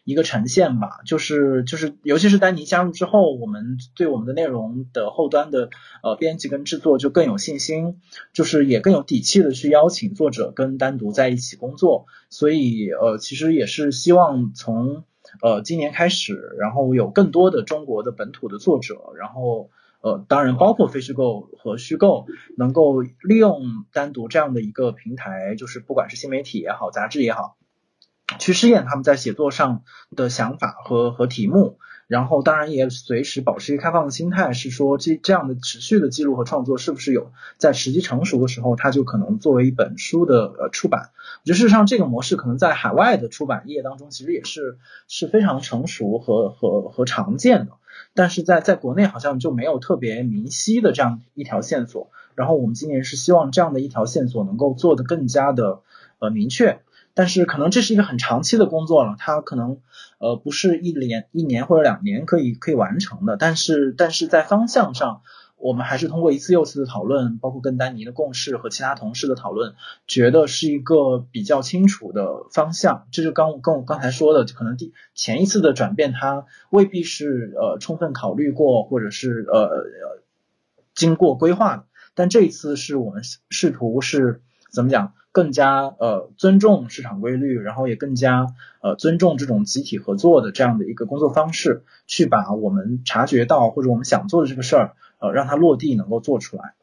[0.10, 5.69] 一个呈现吧，就是就是，尤其是丹尼加入之后，我们对我们的内容的后端的
[6.02, 8.00] 呃编辑跟制作就更有信心，
[8.32, 12.06] 就是也更有底气的去邀请作者跟单独在一起工作。
[12.30, 15.04] 所以呃，其实也是希望从
[15.41, 19.71] 呃今年开始，然后有更多的中国的本土的作者，然后
[20.08, 27.58] 呃当然包括非虚构和虚构，能够利用单独这样的一个平台，就是不管是新媒体也好，杂志也好。
[28.39, 29.84] 去试验他们在写作上
[30.15, 41.10] 的想法和和题目，然后当然也随时保持一个开放的心态，是说这这样的持续的记录和创作是不是有在时机成熟的时候，它就可能作为一本书的呃出版。
[41.43, 44.78] 我觉得事实上这个模式可能在海外的出版业当中其实也是
[45.10, 47.74] 是非常成熟和和和常见的，
[48.13, 52.10] 但是在在国内好像就没有特别明晰的这样一条线索。
[52.36, 55.82] 然后我们今年是希望这样的一条线索能够做得更加的
[56.20, 56.80] 呃明确。
[57.17, 59.80] 但是可能这是一个很长期的工作了，它可能
[60.19, 63.38] 呃不是一年一年或者两年可以可以完成的。
[63.38, 65.23] 但是但是在方向上，
[65.56, 69.73] 我们还是通过一次又一次的讨论，包括跟丹尼的共识和其他同事的讨论，
[70.06, 73.08] 觉得是一个比较清楚的方向。
[73.12, 80.21] 这就刚跟我刚才说的，可能第前一次的转变，它未必是呃充分考虑过，或者是呃呃
[80.93, 81.86] 经过规划的。
[82.13, 88.47] 但这一次是我们试图是怎么讲，更加呃尊重市场规律，然后也更加
[88.82, 94.95] 呃尊重这种集体合作的这样的一个工作方式，去把我们察觉到或者我们想做的这个事儿。
[95.19, 96.73] 呃，让它落地能够做出来。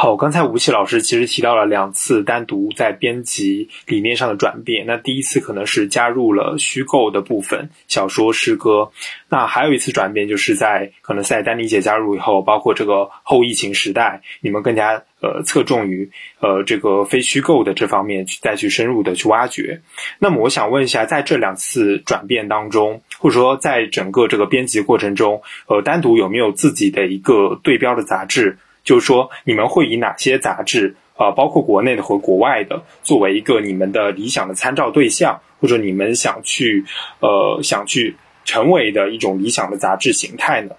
[0.00, 4.86] 好，刚才吴奇老师其实提到了两次单独在编辑理念上的转变。
[4.86, 8.92] 那第一次可能是加入了虚构的部分，小说、诗歌。
[9.28, 16.08] 那还有一次转变，就是在可能在丹妮姐加入以后，包括这个后疫情时代，你们更加呃侧重于
[16.38, 19.82] 呃这个非虚构的这方面去再去深入的去挖掘。
[20.20, 28.58] 那么我想问一下，在这两次转变当中，或者说在整个这个编辑过程中，呃，单独有没有自己的一个对标的杂志？
[28.88, 36.86] 就是说，你们会以哪些杂志啊，包括国内的和国外的，作为一个你们的理想的参照对象，或者你们想去
[37.20, 40.74] 呃想去成为的一种理想的杂志形态呢？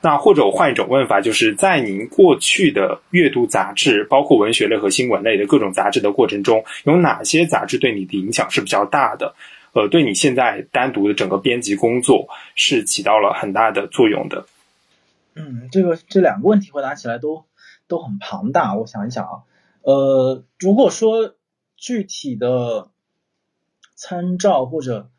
[0.00, 9.34] 那或者我换一种问法，就是在您过去的阅读杂志，包括文学类和新闻类的各种杂志的过程中，有哪些杂志对你的影响是比较大的？
[9.72, 14.46] 呃，对你现在单独的整个编辑工作是起到了很大的作用的？
[15.34, 17.47] 嗯，这个这两个问题回答起来都。
[17.88, 19.42] 都很庞大，我想一想啊，
[19.82, 21.34] 呃，如果说
[21.76, 22.90] 具体的
[23.96, 25.10] 参照或者，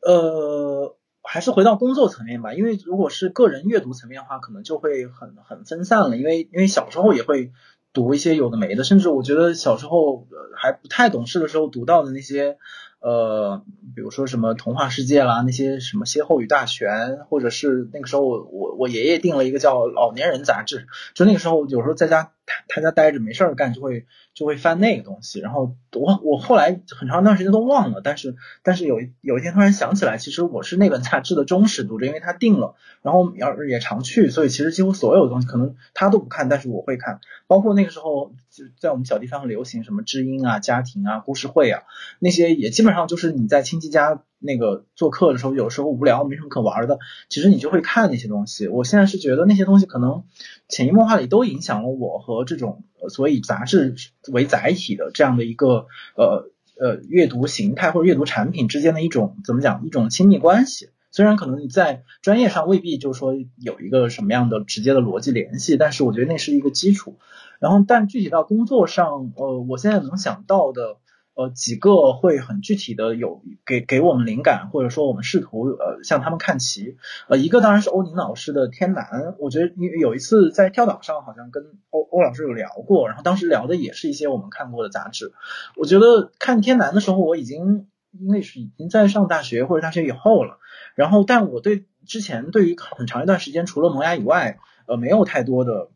[0.00, 7.52] 呃，还是回到工作层面吧，因为如果是个人阅读层面的话，可能就会很很分散了，因为因为小时候也会
[7.92, 12.58] 读一些有的没的，甚至我觉得小时候还不太懂事的时候读到的那些。
[13.00, 13.62] 呃，
[13.94, 25.40] 比如说什么童话世界啦，那些什么歇后语大全，或者是那个时候我我我爷爷订了一个叫老年人杂志，就那个时候有时候在家他他家待着没事儿干，就会就会翻那个东西。
[25.40, 41.84] 然后我我后来很长一段时间都忘了，但是但是有有一天突然想起来，其实我是那本杂志的忠实读者，因为他订了，然后也也常去，所以其实几乎所有的东西可能他都不看，但是我会看，包括那个时候就在我们小地方流行什么知音啊、家庭啊、故事会啊
[42.18, 42.90] 那些也基本。
[42.90, 46.98] 上就是你在亲戚家那个做客的时候，有时候无聊没什么可玩的，
[47.28, 48.68] 其实你就会看那些东西。
[48.68, 50.24] 我现在是觉得那些东西可能
[50.68, 53.94] 潜移默化里都影响了我和这种所以杂志
[54.32, 60.88] 为载体的这样的一个呃呃阅读形态或者阅读产品之间的一种怎么讲一种亲密关系。
[61.10, 67.18] 虽然可能你在专业上未必就是说有一个什么样的直接的逻辑联系，但是我觉得那是一个基础。
[67.58, 70.96] 然后但具体到工作上，呃，我现在能想到的。
[71.40, 76.98] 呃，几个会很具体的有给给我们灵感，或者说我们试图呃向他们看齐。
[77.30, 79.06] 呃，一个当然是欧宁老师的《天蓝》，
[79.38, 85.32] 我觉得因为有一次在跳岛上好像跟欧欧老师有聊过，然后当时聊的也是一些我们看过的杂志。
[85.76, 90.58] 我觉得看《天蓝》的时候，我已经因为是已经在上大学或者大学以后了，
[90.94, 95.88] 然后但我对之前对于很长一段时间除了萌芽以外，呃，没有太多的。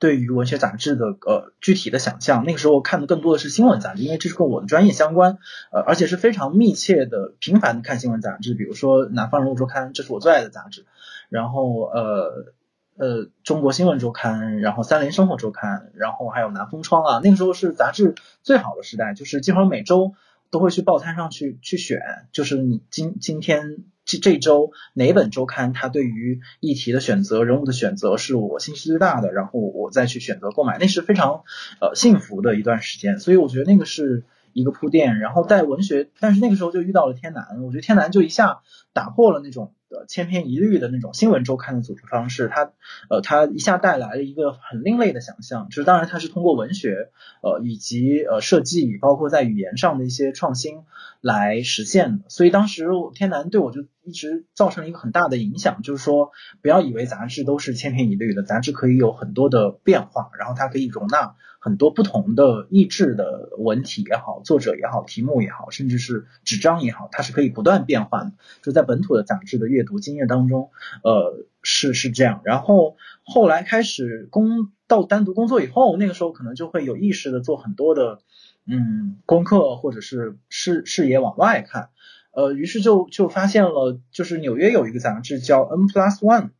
[0.00, 5.38] 对于文学杂志的呃具体的想象，那个时候看的更多的是新闻杂志，因为这是跟我的专业相关，
[5.70, 10.86] 呃，而且是非常密切的、频繁的看新闻杂志，比如说《南方人物周刊》，这是我最爱的杂志，
[11.28, 12.52] 然后呃
[12.96, 20.14] 呃《中国新闻周刊》，然后《三联生活周刊》，然后还有《南风窗》啊，那个时候是杂志最好的时代，就是几乎每周
[20.50, 22.00] 都会去报摊上去去选，
[22.32, 23.84] 就是你今今天。
[24.06, 31.42] 这这周哪本周刊它对于议题的选择、人物的选择是我兴趣最大的，然后我再去选择购买，那是非常
[31.80, 33.18] 呃幸福的一段时间。
[33.18, 35.18] 所以我觉得那个是一个铺垫。
[35.18, 38.60] 然后在文学，但是那个时候就遇到了天南，我觉得天南就一下
[38.92, 42.70] 打破了那种呃千篇一律的那种新闻周刊的组织方式，它
[43.10, 45.68] 呃它一下带来了一个很另类的想象。
[45.68, 47.10] 就是当然它是通过文学
[47.42, 50.78] 呃以及呃设计，包括在语言上的一些创新
[51.26, 52.24] 来实现的。
[52.28, 53.84] 所以当时天南对我就。
[54.06, 56.30] 一直造成了一个很大的影响，就是说，
[56.62, 68.32] 不要以为杂志都是千篇一律的，杂志可以有很多的变化，然后它可以容纳很多不同的意志的文体也好，作者也好，题目也好，甚至是纸张也好，它是可以不断变换的。
[68.62, 70.70] 就在本土的杂志的阅读经验当中，
[71.02, 72.42] 呃，是是这样。
[72.44, 78.20] 然后后来开始工到单独工作以后，那个时候可能就会有意识的做很多的
[78.66, 81.90] 嗯功课，或者是视视野往外看。
[82.32, 86.50] 呃，于是就就发现了，就是纽约有一个杂志叫 N Plus One，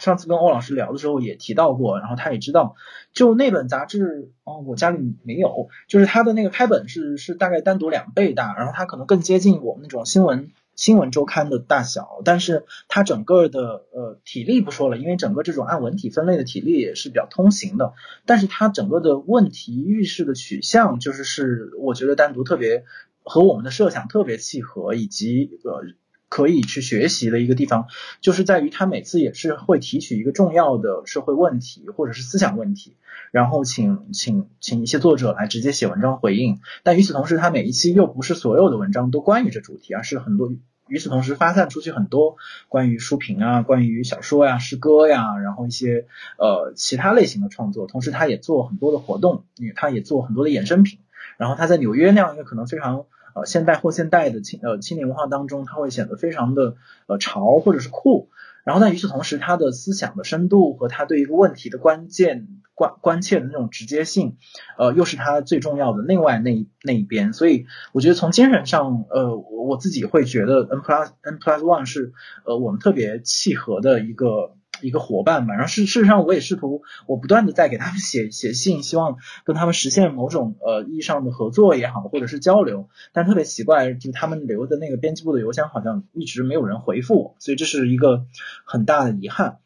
[0.00, 2.74] 上次跟欧老师聊的时候也提到过，然后他也知道，
[3.12, 17.94] 就那本杂志哦，我家里没有，就是它的那个开本是是大概单独两倍大，然后它可能更接近我们那种新闻新闻周刊的大小，但是它整个的呃体力不说了，因为整个这种按文体分类的体力也是比较通行的，
[18.26, 22.84] 但是它整个的问题预示的取向，就是是我觉得单独特别
[23.24, 25.82] 和我们的设想特别契合，以及呃。
[26.28, 27.86] 可以去学习的一个地方，
[28.20, 32.96] 就是在于他每次也是会提取一个重要的社会问题或者是思想问题，
[33.30, 36.60] 然后请请请一些作者来直接写文章回应。
[36.82, 40.52] 但与此同时，他每一期又不是所有的文章都关于这主题，而是很多
[40.86, 42.36] 与此同时发散出去很多
[42.68, 46.06] 关于书评啊、关于小说呀、诗歌呀，然后一些
[46.36, 47.86] 呃其他类型的创作。
[47.86, 50.98] 同时，他也做很多的活动，也他也做很多的衍生品。
[51.38, 53.06] 然后他在纽约那样一个可能非常。
[53.44, 56.76] 现代或现代的青呃青年文化当中，它会显得非常的
[57.06, 58.30] 呃潮或者是酷。
[58.64, 64.36] 然后但，与此同时，他的思想的深度和他对一个问题的关键关关切的那种直接性，
[64.76, 67.32] 呃，又是他最重要的另外那那一边。
[67.32, 72.12] 所以，我觉得从精神上，呃，我自己会觉得 N plus N plus one 是
[72.44, 74.54] 呃我们特别契合的一个。
[74.80, 88.24] 一个伙伴嘛，然后事事实上我也试图，我不断的在给他们写写信，希望跟他们实现某种呃意义上的合作也好，或者是交流，但特别奇怪，就他们留的那个编辑部的邮箱好像一直没有人回复我，所以这是一个
[88.64, 89.58] 很大的遗憾。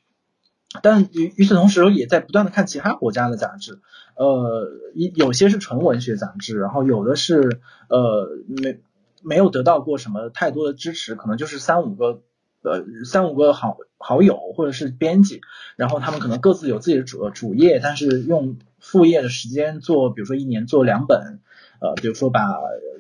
[0.83, 3.81] 但与与此同时，也在不断的看其他国家的杂志，
[4.17, 8.81] 呃，一有些是纯文学杂志，然后有的是呃没
[9.23, 12.23] 没有得到过什么太多的支持，可能就是三五个。
[12.65, 15.41] 呃，三五个好好友或者是编辑，
[15.77, 21.41] 然后他们可能各自有自己的主主业，但是用副业的时间做，比如说一年做两本，
[21.81, 22.41] 呃，比如说把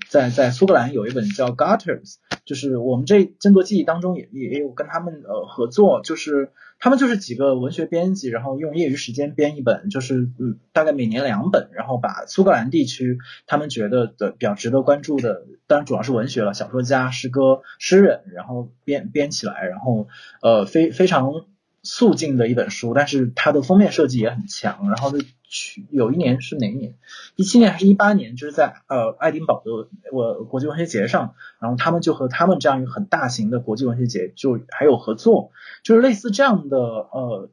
[0.08, 6.50] 在在苏格兰有一本叫 Gutters，就是我们这争夺记忆当中也也有跟他们呃合作，就是。
[6.82, 20.08] 他们就是几个文学编辑，然后用业余时间编一本，就是嗯，大概每年两本，然后把苏格兰地区他们觉得的比较值得关注的，当然主要是文学了，小说家、诗歌、诗人，然后编编起来，然后
[20.42, 21.46] 呃非非常。
[21.82, 24.88] 速进的一本书，但是它的封面设计也很强。
[24.88, 25.12] 然后
[25.48, 26.94] 去有一年是哪一年？
[27.34, 28.36] 一七年还是一八年？
[28.36, 35.50] 就是在呃爱丁堡的我国际文学节上，然后他们就和他们这样一个很大型的国际文学节就还有合作，
[35.82, 37.50] 就是类似这样的呃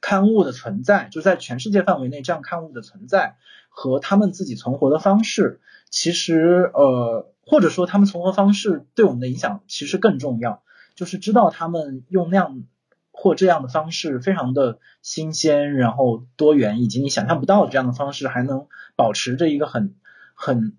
[0.00, 3.36] 刊物的存在，就在全世界范围内这样刊物的存在
[3.68, 10.62] 和他们自己存活的方式，其实呃或者说他们存活方式对我们的影响其实更重要，
[10.96, 12.64] 就是知道他们用那样。
[13.12, 19.94] 或这样的方式非常的新鲜，然后多元，以及你想象不到这样的方式还能保持着一个很
[20.34, 20.76] 很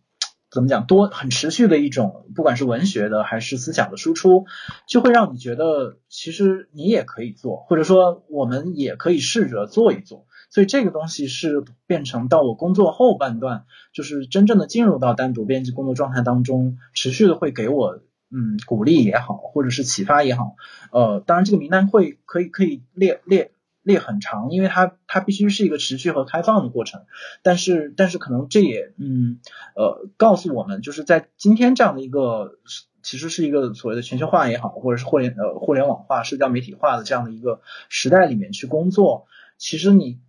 [0.52, 4.46] 怎么讲多很持续的一种，不管是文学的还是思想的输出，
[4.88, 10.26] 就会让你觉得其实你也可以做，或者说我们也可以试着做一做。
[10.50, 18.02] 所以这个东西是变成到我工作后半段，就是真正的进入到单独编辑工作状态当中，持续的会给我。
[18.36, 20.56] 嗯，鼓励也好，或者是启发也好，
[20.92, 23.52] 呃，当然这个名单会可以可以列列
[23.84, 27.06] 列很长，因为它它必须是一个持续和开放的过程。
[27.44, 29.40] 但是但是可能这也嗯
[29.76, 32.58] 呃告诉我们，就是在今天这样的一个
[33.04, 39.28] 其实是一个所谓的全球化也好，或者是互联呃互联网化、社交媒体化的这样的一个时代里面去工作，
[39.58, 40.20] 其实你。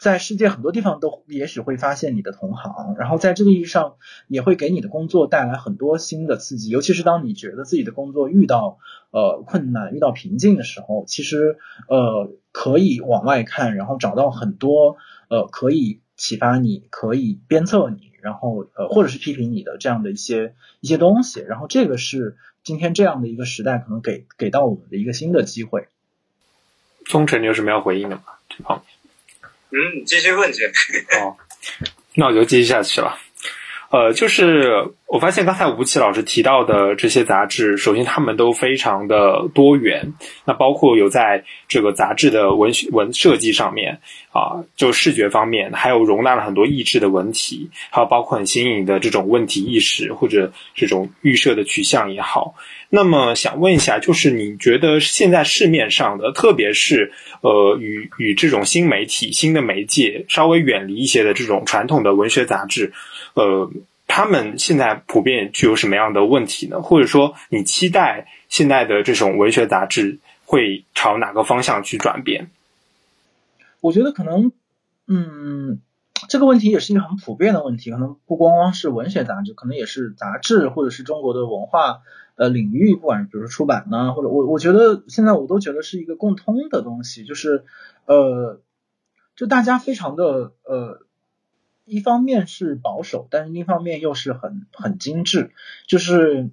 [0.00, 3.96] 在世界很多地方都也许会发现你的同行，然后在这个意义上
[4.28, 8.78] 也会给你的工作带来很多新的刺激，尤其是当你觉得自己的工作遇到
[9.10, 14.96] 呃困难、遇到瓶颈的时候，其实呃可以往外看，然后找到很多
[15.28, 25.88] 呃可以启发你、可以鞭策你，然后呃或者是批评你的这样的一些一些东西，然后这个是今天这样的一个时代可能给给到我们的一个新的机会。
[27.04, 28.22] 忠诚，你有什么要回应的吗？
[28.48, 28.86] 这方面？
[29.72, 30.64] 嗯，继续问去。
[31.20, 31.36] 哦，
[32.14, 33.18] 那我就继续下去了。
[33.90, 40.12] 呃，就是我发现刚才吴奇老师提到的这些杂志，首先他们都非常的多元。
[40.44, 43.98] 那包括有在这个杂志的文学文设计上面
[44.30, 52.54] 啊，就视觉方面，还有容纳了很多益智的文体，还有包括很新颖的这种问题意识或者这种预设的取向也好。
[52.88, 62.92] 那么想问一下，就是你觉得现在市面上的，特别是呃与与这种新媒体、新的媒介稍微远离一些的这种传统的文学杂志，
[63.34, 63.68] 呃，
[64.10, 66.82] 他们现在普遍具有什么样的问题呢？
[66.82, 72.50] 或者说，你期待现在的这种文学杂志会朝哪个方向去转变？
[73.80, 74.50] 我觉得可能，
[75.06, 75.80] 嗯。
[76.28, 82.02] 这个问题也是一个很普遍的问题，可能不光光是文学杂志，可能也是杂志或者是中国的文化
[82.36, 87.64] 呃领域，不管比如说出版呢，或者我我觉得现在我都觉得是一个共通的东西，就是
[88.04, 88.60] 呃，
[89.34, 91.00] 就大家非常的呃，
[91.90, 95.50] 一方面是保守，但是另一方面又是很很精致，
[95.88, 96.50] 就是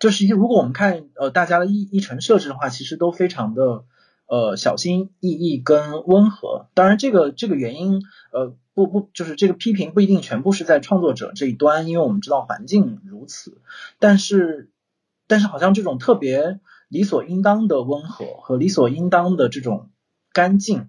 [0.00, 3.84] 就是一如果我们看呃大家的议议程设置的话，其实都非常的
[4.26, 6.66] 呃小心翼翼跟温和。
[6.74, 13.60] 当然，这个这个原因呃不不就是这个批评不一定全部是在创作者这一端，因为我们知道环境如此。
[13.98, 14.70] 但是
[15.26, 19.90] 但是好像这种特别理所应当的温和和理所应当的这种
[20.32, 20.88] 干净。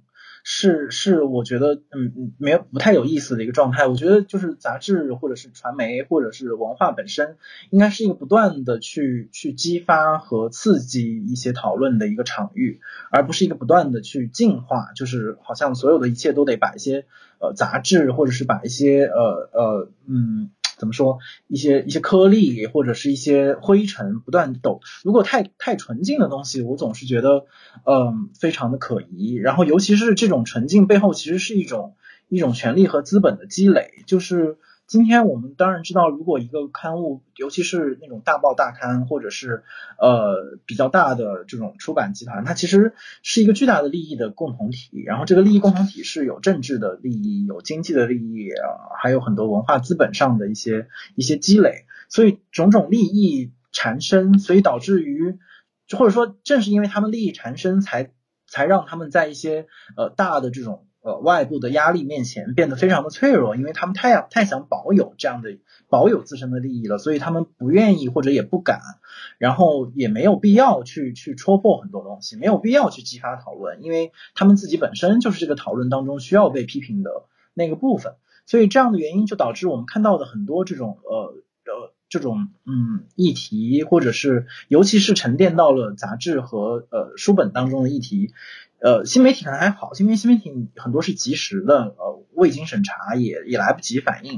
[0.52, 3.86] 是是，我觉得嗯嗯，没有不太有意思的一个状态。
[3.86, 7.38] 我觉得就是杂志或者是传媒或者是文化本身，
[7.70, 12.82] 应该是一个不断的去去激发和刺激一些讨论的一个场域，
[13.12, 17.06] 而不是一个不断的去净化，就是好像所有的一切都得把一些
[17.40, 20.50] 呃杂志或者是把一些呃呃嗯。
[20.80, 21.20] 怎么说？
[21.48, 24.80] 一些一些颗粒或者是一些灰尘不断抖。
[25.04, 27.46] 如果太太纯净的东西，我总是觉得，
[27.86, 29.36] 嗯，非常的可疑。
[29.36, 31.96] 然后，尤其是这种纯净背后，其实是一种
[32.30, 34.58] 一种权力和资本的积累，就是。
[34.90, 39.62] 今天我们当然知道，如果一个刊物，尤其是那种大报大刊，或者是
[40.00, 45.04] 呃比较大的这种出版集团，它其实是一个巨大的利益的共同体。
[45.06, 51.86] 然后这个利益共同体是有政治的利益、有经济的利益啊，还有很多文化资本上的一些一些积累。
[52.10, 55.38] 所以种种利益缠身，所以导致于，
[55.96, 58.10] 或者说正是因为他们利益缠身，才
[58.48, 60.88] 才让他们在一些呃大的这种。
[61.18, 65.58] 外部的压力面前变得非常的脆弱，因为他们太想太想保有这样的
[65.90, 68.82] 保有自身的利益了，所以他们不愿意或者也不敢，
[69.38, 77.10] 然后也没有必要去去戳破很多东西，没有必要去激发讨论，因为他们自己本身就是这个讨论当中需要被批评的
[77.54, 81.34] 那个部分，所以这样的原因就导致我们看到的很多这种呃
[81.66, 88.34] 呃这种嗯议题，或者是尤其是沉淀到了杂志和呃书本当中的议题。
[88.82, 94.36] 呃，新媒体可能还好，因为新媒体很多是及时的，呃，未经审查也也来不及反应，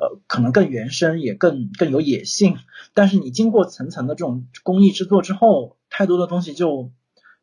[0.00, 2.56] 呃，可能更原生，也更更有野性。
[2.94, 6.90] 但是你经过层层的这种工艺制作之后，太多的东西就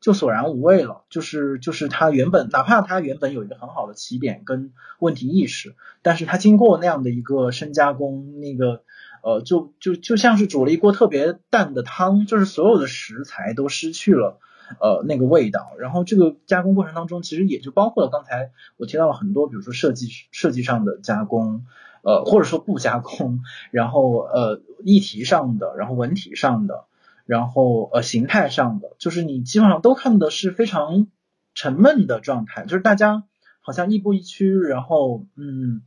[0.01, 1.03] 就索然无味了。
[1.11, 8.81] 就是就是它原本哪怕它原本有一个很好的起点跟问题意识，但是它经过那样的一个深加工，那个
[9.23, 14.39] 呃，就就就像是煮了一锅特别淡的汤，就是所有的食材都失去了。
[14.79, 21.65] 呃，那个味道，然后这个加工过程当中，其实也就包括了刚才我提到了很多，比如说设计设计上的加工，
[22.03, 23.39] 呃，或者说不加工，
[23.71, 26.85] 然后呃，议题上的，然后文体上的，
[27.25, 31.07] 然后呃，形态上的，就是你基本上都看的是非常
[31.55, 33.23] 沉闷的状态，就是大家
[33.61, 35.81] 好像亦步亦趋，然后嗯，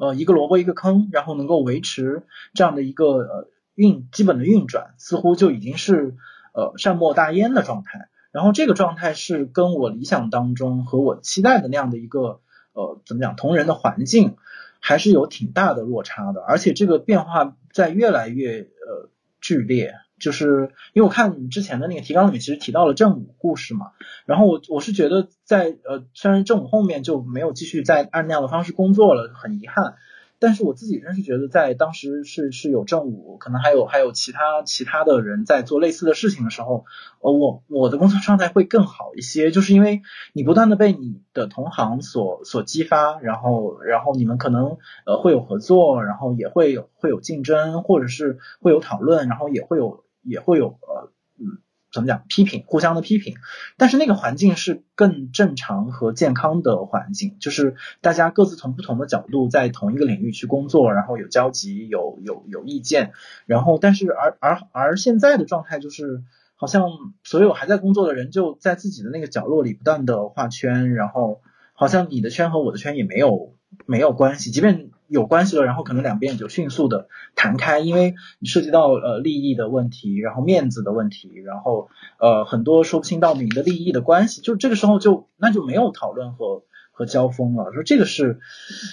[0.00, 2.24] 呃，一个萝卜一个坑，然后能够维持
[2.54, 6.16] 这样的一个呃运基本的运转，似乎就已经是。
[6.52, 12.40] 呃，善莫大焉的状态，然后这个状态是跟我理想当中和我期待的那样的一个
[12.72, 14.36] 呃，怎么讲，同人的环境，
[14.80, 23.92] 还是有挺大的落差的，而且这个变化在越来越呃剧烈，就是因为我看你之前的那个提纲里面其实提到了正午故事嘛，
[24.26, 29.94] 然后我我是觉得在呃，虽然正午后面就没有继续再按那样的方式工作了，很遗憾。
[30.42, 36.86] 但是我自己真是觉得，在当时是是有正午，可能还有还有其他其他的人在做类似的事情的时候，
[37.20, 40.00] 呃，我我的工作状态会更好一些，就是因为
[40.32, 51.58] 你不断的被你的同行所所激发，然后然后你们可能呃会有合作，然后也会有会有竞争，或者是会有讨论，然后也会有也会有呃嗯。
[51.92, 52.22] 怎么讲？
[52.28, 53.34] 批评，互相的批评，
[53.76, 63.10] 但是那个环境是更正常和健康的环境，就是大家各自从不同的角度在同一个领域去工作，然后有交集，有有有意见，
[63.44, 66.22] 然后但是而而而现在的状态就是，
[66.54, 66.90] 好像
[67.24, 71.40] 所有还在工作的人就在自己的那个角落里不断的画圈，然后
[71.72, 73.56] 好像你的圈和我的圈也没有
[73.86, 74.89] 没有关系，即便。
[75.10, 81.88] 有关系了，然后可能两边就迅速的弹开，因为你涉及到呃利益的问题，然后面子的问题，然后
[82.20, 87.72] 呃很多说不清道明的利益的关系，就这个时候就那就没有讨论和和交锋了。
[87.74, 88.38] 说这个是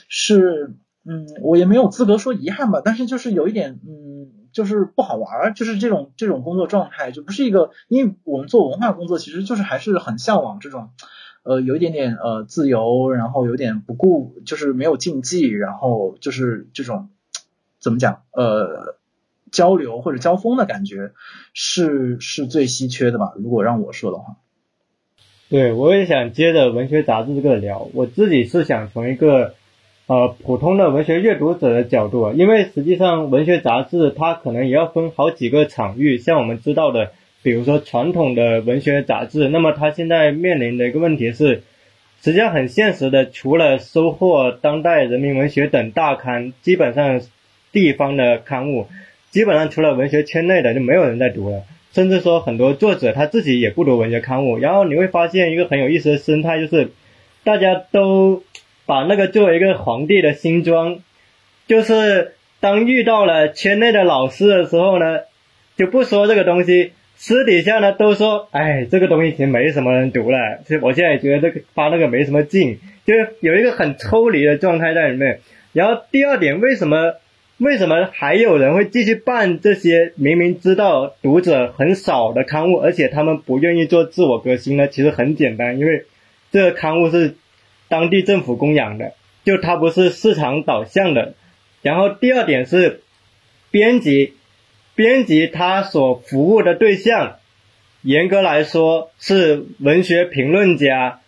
[0.09, 0.73] 是
[1.05, 10.89] 嗯，我也没有资格说遗憾吧，但是就是有一点嗯，就是不好玩，就是这种这种工作状态就不是一个，因为我们做文化工作，其实就是还是很向往这种。
[11.47, 17.07] 呃，有一点点呃自由，然后有点不顾，就是没有禁忌，然后就是这种
[17.79, 18.97] 怎么讲呃
[19.49, 21.13] 交流或者交锋的感觉
[21.53, 23.31] 是是最稀缺的吧？
[23.37, 24.35] 如果让我说的话，
[25.47, 29.53] 对我也想接着文学杂志这个聊，我自己是想从一个
[30.07, 37.13] 呃普通的文学阅读者的角度啊，因为实际上文学杂志它可能也要分好几个场域，像我们知道的。
[37.47, 41.63] 比如说传统的文学杂志，那么它现在面临的一个问题是，
[42.21, 47.21] 实际上很现实的，除了收获当代人民文学等大刊，基本上
[47.71, 48.87] 地方的刊物，
[49.31, 54.57] 基本上除了文学圈内的就没有人在读了，甚至说很多作者他自己也不读文学刊物。
[54.57, 56.89] 然后你会发现一个很有意思的生态，就是
[57.45, 58.43] 大家都
[58.85, 60.99] 把那个作为一个皇帝的新装，
[61.65, 65.21] 就是当遇到了圈内的老师的时候呢，
[65.77, 66.91] 就不说这个东西。
[67.19, 70.59] 私底下呢都说，哎，这个东西其实没什么人读了。
[70.65, 75.39] 其实我现在也觉得这个发那个没什么劲，就是有一个很抽离的状态在里面。
[75.73, 77.15] 然后第二点，为什么
[77.57, 84.87] 为什么还有人会继续办这些明明知道读者很少的刊物，而且他们不愿意做自我革新呢？
[84.87, 86.05] 其实很简单，因为
[86.51, 87.33] 这个刊物是
[87.89, 89.13] 当地政府供养的，
[89.43, 91.33] 就它不是市场导向的。
[91.81, 93.01] 然后第二点是
[93.71, 94.35] 编辑。
[94.97, 97.35] 编辑他所服务的对象，
[98.01, 101.21] 严格来说是文学评论家、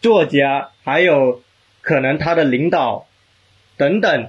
[0.00, 1.42] 作家，还有
[1.82, 3.06] 可能他的领导
[3.76, 4.28] 等等，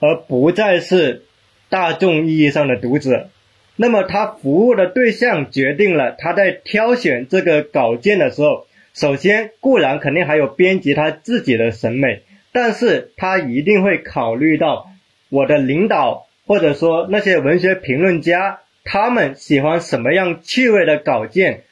[0.00, 1.26] 而不再是
[1.68, 3.28] 大众意义上的读者。
[3.76, 14.88] 那么他服务的对象决定了他在挑选这个稿件的时候，首先固然肯定还有编辑他自己的审美，但是他一定会考虑到
[15.28, 16.28] 我的领导。
[16.46, 21.64] 或者说那些文学评论家，他们喜欢什么样趣味的稿件，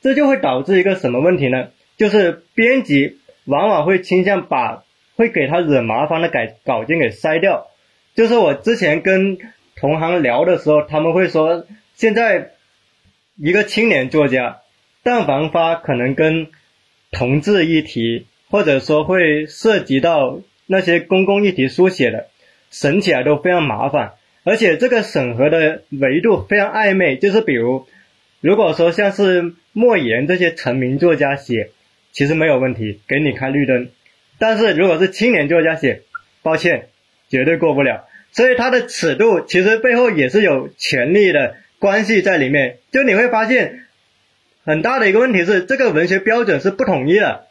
[0.00, 1.68] 这就会导致一个什么问题呢？
[1.96, 4.84] 就是编辑往往会倾向把
[5.16, 7.66] 会给他惹麻烦的改稿件给筛掉。
[8.14, 9.38] 就是我之前跟
[9.76, 12.50] 同行聊的时候，他们会说，现在
[13.36, 14.60] 一个青年作家，
[15.02, 16.48] 但凡发可能跟
[17.10, 22.28] 同志议题，或者说会涉及到那些公共议题书写的，
[22.70, 24.14] 审起来都非常麻烦。
[24.44, 27.86] 而且这个审核的维度非常暧昧，就是比如，
[28.40, 31.70] 如果说像是莫言这些成名作家写，
[32.12, 33.88] 其实没有问题，给你开绿灯。
[34.38, 36.02] 但是如果是青年作家写，
[36.42, 36.88] 抱歉，
[37.28, 38.06] 绝对过不了。
[38.32, 42.78] 所以它的尺度其实背后也是有权力的关系在里面。
[42.92, 43.84] 就你会发现，
[44.64, 47.46] 很大的一个问题是这个文学标准是不统一的，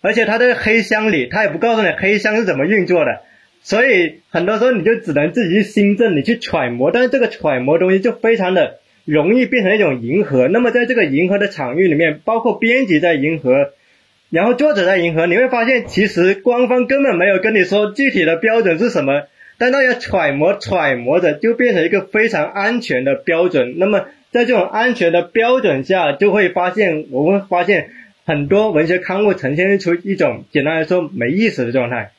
[0.00, 3.22] 而且它在黑箱里，它也不告诉你黑箱是怎么运作的。
[3.62, 10.48] 所以很多时候你就只能自己去新政，你去揣摩，但是这个揣摩东西就非常的容易变成一种迎合。
[10.48, 13.72] 那么在这个迎合的场域里面，包括编辑在迎合，
[14.30, 19.22] 然后作者在迎合，你会发现其实官方根本没有跟你说具体的标准是什么，
[19.58, 23.74] 但大家揣摩揣摩着就变成一个非常安全的标准。
[23.78, 27.90] 那么在这种安全的标准下，就会发现我们发现
[28.24, 32.12] 很多文学刊物呈现出一种简单来说没意思的状态。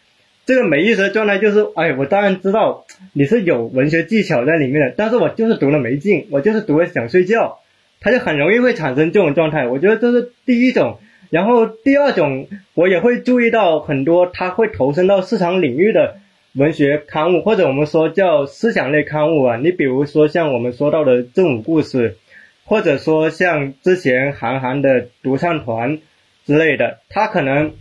[0.50, 2.84] 这个没意思的状态就是，哎，我当然知道
[3.14, 7.60] 你是有文学技巧在里面的，但是我就是读了没劲，我就是读了想睡觉，
[8.00, 9.68] 他就很容易会产生这种状态。
[9.68, 10.98] 我觉得这是第一种，
[11.30, 16.16] 然后第二种，我也会注意到很多他会投身到市场领域的
[16.56, 19.58] 文学刊物，或者我们说叫思想类刊物啊。
[19.58, 22.18] 你比如说像我们说到的正午故事，
[22.66, 26.00] 或者说像之前韩寒的独唱团
[26.44, 27.74] 之类的，他可能。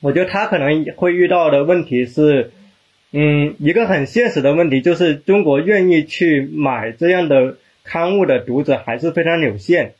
[0.00, 2.50] 我觉得他可能会遇到的问题是，
[3.12, 9.94] 嗯，一个很现实的问题，就是中国愿意去买这样的刊物的读者还是非常有限。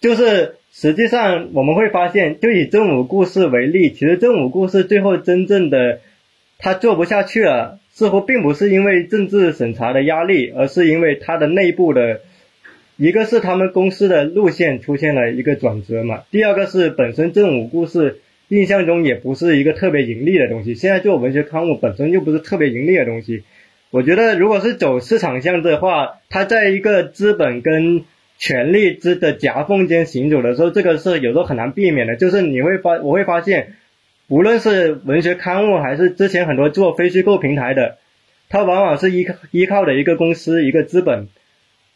[0.00, 6.00] 就是实际上我们会发现，就以正午故事为例，其实正午故事最后真正的
[6.58, 12.22] 他做不下去了，似乎并不是因为政治审查的压力，而是因为他的内部的，
[12.96, 18.18] 一个是他们公司的路线出现了一个转折嘛，第二个是本身正午故事。
[18.48, 20.74] 印象中也不是一个特别盈利的东西。
[20.74, 23.44] 现在做文学刊物本身就不是特别盈利的东西。
[23.90, 28.04] 我觉得如果是走市场向的话，它在一个资本跟
[28.38, 32.16] 权力之的夹缝间行走的时候，这个是有时候很难避免的。
[32.16, 33.74] 就是你会发，我会发现，
[34.28, 37.98] 无论是文学刊物还是之前很多做非虚构平台的，
[38.48, 41.28] 它往往是依靠依靠的一个公司一个资本。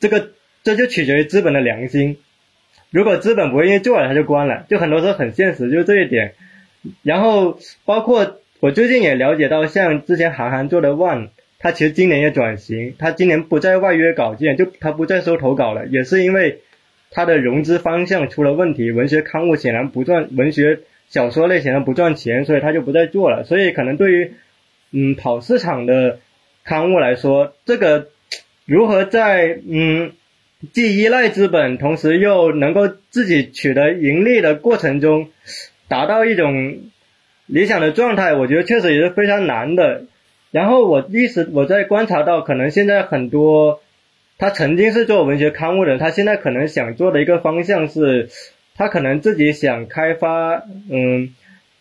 [0.01, 0.31] 这个
[0.63, 2.17] 这就取决于资本的良心。
[2.91, 6.35] 如果资本不愿意做了，它就关了，就很多时候很现实，就是这一点。
[7.03, 11.29] 然后包括我最近也了解到，像之前韩寒做的 One，
[11.59, 16.61] 他其实今年也转型，他今年不再外约稿件，就他不再收投稿了，也是因为
[17.11, 23.45] 他的融资方向出了问题，文学刊物显然不赚，文学小说类显然不赚钱，所以他就不再做了。
[23.45, 24.33] 所以可能对于
[24.91, 26.19] 嗯跑市场的
[26.65, 28.09] 刊物来说，这个
[28.67, 30.13] 如何在嗯。
[30.73, 35.29] 既依赖资本，同时又能够自己取得盈利的过程中，
[35.93, 36.79] 达到一种
[37.45, 40.05] 理想的状态，我觉得确实也是非常难的。
[40.51, 43.83] 然后我意识我在观察到，可能现在很多
[44.39, 48.31] 他曾经是做文学刊物的，他现在可能想做的一个方向是，
[48.75, 51.35] 他可能自己想开发，嗯，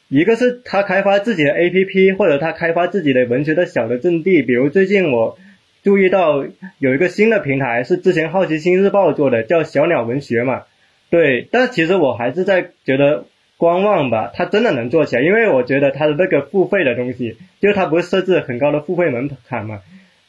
[0.09, 5.37] 一个是他开发自己的 APP，或者他开发自己的文学的小的阵地，比如最近我。
[5.83, 6.45] 注意到
[6.77, 10.61] 有一个新的平台是之前好奇心日报做的，叫小鸟文学嘛。
[11.09, 13.25] 对，但其实我还是在觉得
[13.61, 19.81] 观望吧，它真的能做起来，因为我觉得它的那个付费的东西，就它不是设置很高的付费门槛嘛，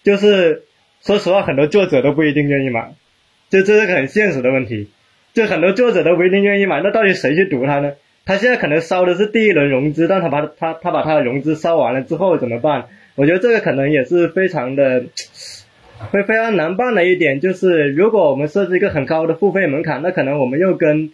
[0.02, 0.64] 就是
[1.00, 2.92] 说实话，很多作者都不一定愿意买，
[3.48, 4.90] 就这是个很现实的问题，
[5.32, 7.94] 就很多作者都不一定愿意买，那到底谁去读它呢？
[8.26, 12.84] 他现在可能烧的是第一轮融资，但他把他他把他的融资烧完了之后怎么办？
[13.14, 15.04] 我觉得这个可能也是非常的，
[16.10, 21.10] 会非常难办的一点，就是如果我们设置一个很高的付费门槛，那可能我们又跟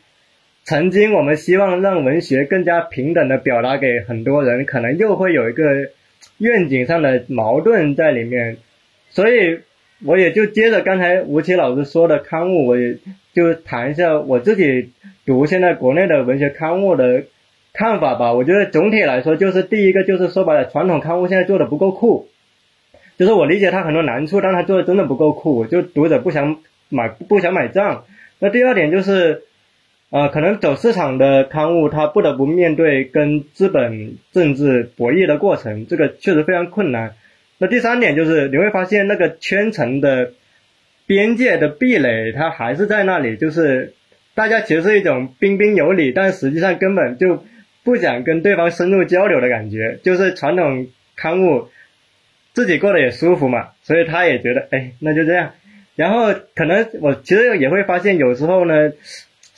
[0.68, 5.64] 曾经我们希望让文学更加平等的表达给很多人，可能又会有一个
[6.36, 8.58] 愿景上的矛盾在里面。
[9.08, 9.60] 所以
[10.04, 12.98] 我也就接着刚才吴奇老师说的刊物，我也
[13.32, 14.92] 就谈一下我自己
[15.24, 17.22] 读现在国内的文学刊物的
[17.72, 18.34] 看法吧。
[18.34, 22.28] 我觉得总体来说，就是第一个就是说白了，传统刊物现在做的不够酷。
[23.16, 26.58] 就是我理解他很多难处，但他做的真的不够酷，就读者不想
[26.90, 28.04] 买不想买账。
[28.38, 29.44] 那第二点就是，
[30.10, 37.14] 呃，可能走市场的刊物，它不得不面对跟资本政治博弈的过程，这个确实非常困难。
[37.58, 40.32] 那第三点就是你会发现那个圈层的
[41.06, 43.94] 边界的壁垒，它还是在那里，就是
[44.34, 47.44] 大家其实是一种彬彬有礼，但实际上根本就
[47.84, 50.86] 不想跟对方深入交流的感觉，就是传统
[51.16, 51.68] 刊物。
[52.54, 55.52] 自己过得也舒服嘛，所以他也觉得，哎，那就这样。
[55.94, 58.90] 然后可能我其实也会发现，有时候呢，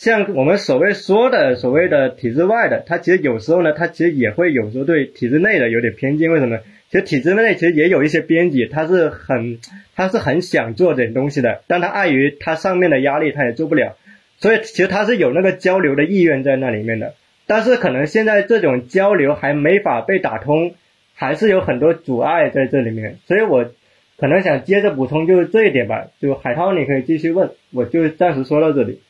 [0.01, 6.32] 像我们所谓说的所谓的体制外的，他其实有时候呢，他其实也会有时候对体制内的有点偏见。
[6.32, 6.59] 为什么？
[6.90, 9.59] 其实体制内其实也有一些编辑，他是很
[9.94, 13.98] 他是很想做点东西的，但他碍于他上面的压力，他也做不了。
[14.38, 17.12] 所以其实他是有那个交流的意愿在那里面的，
[17.46, 20.74] 但是可能现在这种交流还没法被打通。
[21.12, 23.70] 还是有很多阻碍在这里面，所以我
[24.16, 26.07] 可能想接着补充就是这一点吧。
[26.18, 29.01] 就海涛，你可以继续问，我就暂时说到这里。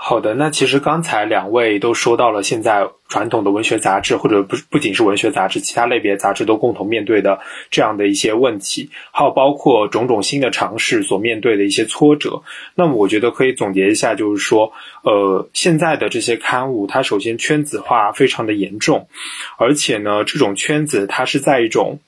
[0.00, 12.42] 好的，那其实刚才两位都说到了，现在传统的文学杂志，或者不不仅是文学杂志，其他类别杂志都共同面对的这样的一些问题，还有包括种种新的尝试所面对的一些挫折。
[12.76, 14.72] 那么，我觉得可以总结一下，就是说，
[15.02, 19.08] 呃，现在的这些刊物，它首先圈子化非常的严重，
[19.58, 21.98] 而且呢，这种圈子它是在一种。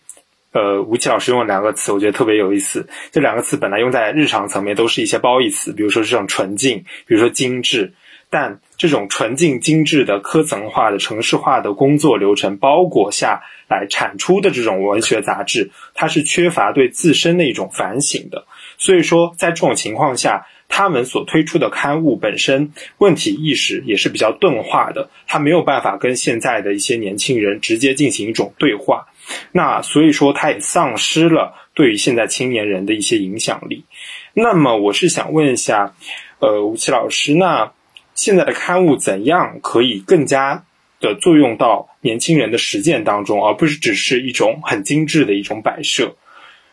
[0.53, 2.89] 呃，吴奇老师用了两个词，我觉得特别有意思。
[3.13, 7.95] 这两个词本来用在日常层面都是一些褒义词，比如说这种纯净，比如说精致。
[8.33, 18.47] 但这种纯净、精致的科层化的城市化的工作流程包裹下来产出的这种文学杂志，它是缺乏对自身的一种反省的。
[18.79, 29.09] 所以说，在这种情况下，他们所推出的刊物本身问题意识也是比较钝化的，它没有办法跟现在的一些年轻人直接进行一种对话。
[29.53, 33.85] 那所以说，他也丧失了对于现在青年人的一些影响力。
[34.33, 35.95] 那么，我是想问一下，
[36.39, 37.73] 呃，吴奇老师，那
[38.15, 40.65] 现在的刊物怎样可以更加
[41.01, 46.17] 的作用到年轻人的实践当中，而不是只是一种很精致的一种摆设？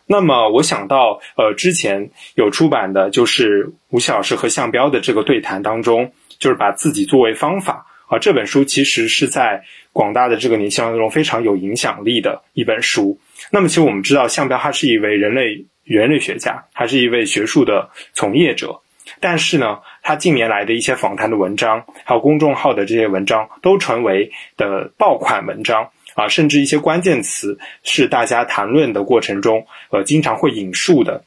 [0.07, 7.85] 那么，我想到，呃，之前有出版的就是吴奇老师和向彪的这个对谈当中，就是把自己作为方法。
[8.07, 13.19] 啊，这本书其实是在广大的这个年轻人中非常有影响力的一本书。
[13.51, 18.79] 那么，其实我们知道，向彪他是一位人类人类学家，还是一位学术的从业者。
[19.19, 31.23] 但是呢，他近年来的一些访谈的文章，还有公众号的这些文章，都成为的爆款文章啊，甚至一些关键词是大家谈论的过程中，呃，经常会引述的。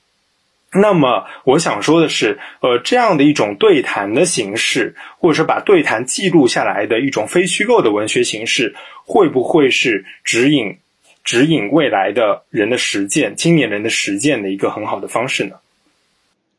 [0.72, 8.74] 那么我想说的是，呃，这样的一种对谈的形式，或者说把对谈记录下来的一种非虚构的文学形式，
[9.04, 10.78] 会不会是指引
[11.22, 15.56] 指引未来的人的实践、青年人的实践的一个很好的方式呢？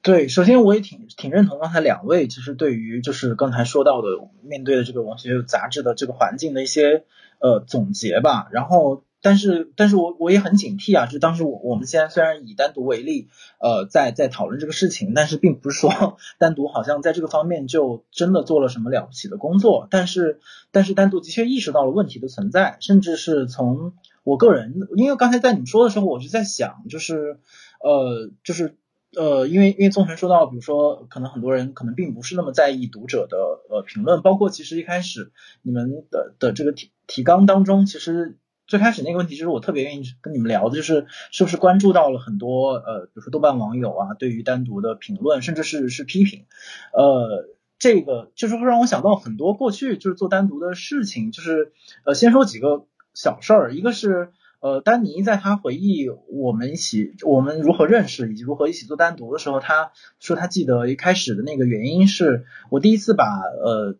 [0.02, 4.08] 对，首先我也挺挺认同刚才两位其实对于就是刚才说到的
[4.42, 7.04] 面对的这个文学杂志的这个环境的一些
[7.42, 9.04] 呃总结吧，然后。
[9.24, 11.06] 但是，但是我我也很警惕啊！
[11.06, 13.28] 就当时我我们现在虽然以单独为例，
[13.60, 19.88] 呃，在在讨论这个事情，但是并不是说单独好像在这个方面就真的做了什么了不起的工作。
[19.92, 20.39] 但是，
[20.72, 27.38] 但是单独的确意识到了问题的存在，甚至是从我个人，因为刚才在你们说的时候，我就在想，就是
[27.80, 28.76] 呃，就是
[29.16, 33.38] 呃，因为因为宗成说到，比如说可能很多人可能并不是那么在意读者的
[33.70, 35.32] 呃评论，包括其实一开始
[35.62, 38.38] 你们的的这个提提纲当中，其实。
[38.68, 46.45] 最开始那个问题就是我特别愿意跟你们聊的，就是是不是关注到了很多呃，比如说豆瓣网友啊，对于单独的评论，甚至是是批评，
[46.93, 47.49] 呃，
[47.80, 51.74] 这个就是会让我想到很多过去就是做单独的事情，就是
[52.05, 54.32] 呃，先说几个小事儿，一个是
[54.62, 63.97] 呃，丹尼在他回忆我们一起我们如何认识以及如何一起做单独的时候，他说他记得一开始的那个原因是我第一次把呃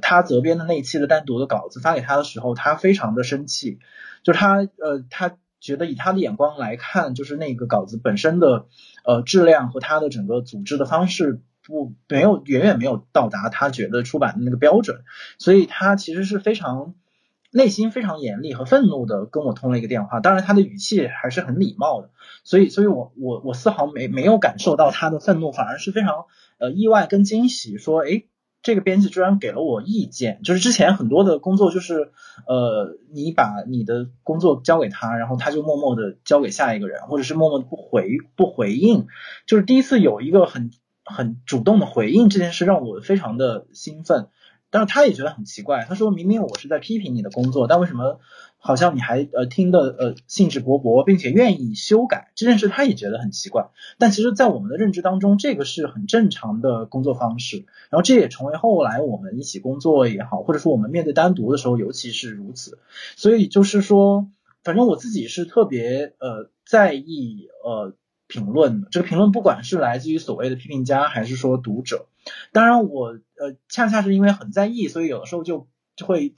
[0.00, 3.78] 他责编的那一期的单独的稿子发给他的时候，他非常的生气，
[4.22, 8.66] 就是他呃他觉得以他的眼光来看，就是那个稿子本身的
[9.04, 11.40] 呃质量和他的整个组织的方式。
[11.66, 14.98] 不，没有，远远没有到达他觉得出版的那个标准，
[15.38, 16.92] 所以他其实是非常
[17.56, 22.10] 内心非常严厉和愤怒的跟我通了一个电话，当然他的语气还是很礼貌的，
[22.42, 26.24] 所以，所以我我我丝毫没没有感受到他的愤怒，反而是非常
[26.58, 28.26] 呃意外跟惊喜，说，诶，
[28.60, 32.10] 这个编辑居然给了我意见，就是之前很多的工作就是
[32.48, 39.06] 呃你把你的工作交给他，然后他就默默的交给下一个人，或者是默默的不回不回应，
[39.46, 40.72] 就是第一次有一个很。
[41.06, 44.28] 很主动的回应这件事让我非常的兴奋，
[44.74, 45.86] 但是他也觉得很奇怪。
[45.88, 48.18] 他说明明我是在批评你的工作，但为什么
[48.58, 53.68] 好像你还呃听得呃兴致勃勃，并且愿意修改这件事，他也觉得很奇怪。
[53.98, 57.66] 但其实，在我们的认知当中，这个是很正常的工作方式。
[57.88, 62.80] 然后这也成为后来我们一起工作也好，或者说我们面对单独的时候，尤其是如此。
[63.14, 64.26] 所以就是说，
[64.64, 67.94] 反正我自己是特别呃在意呃。
[68.26, 72.06] 评论这个评论，不管是来自于所谓的批评家，还是说读者，
[72.52, 76.34] 当然我呃恰恰是因为很在意，所以有的时候就就会。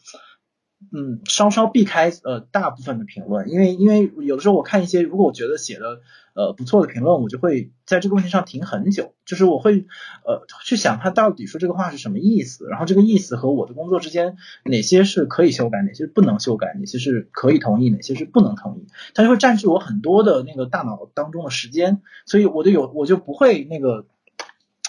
[0.92, 6.00] 嗯，稍稍避开呃大部分的评论，因为因为有的时候我看一些，如果我觉得写的
[6.34, 9.86] 呃不错的评论，我就会在这个问题上停很久，就是我会
[10.24, 24.06] 呃去想他到底说这个话是什么意思，然后这个意思和我的工作之间哪些是可以修改，哪些不能修改，哪些是可以同意，哪些是不能同意，它就会占据我很多的那个大脑当中的时间，所以我就有我就不会那个。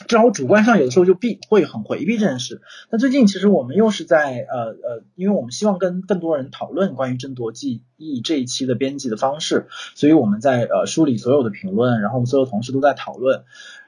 [0.08, 2.62] 至少我主观上有的时候就避会很回避这件事。
[2.89, 13.43] 那最近其实我们又是在呃呃，因为我们希望跟更多人讨论关于争夺记忆这一期的编辑的方式，所以我们在呃梳理所有的评论，然后我们所有同事都在讨论。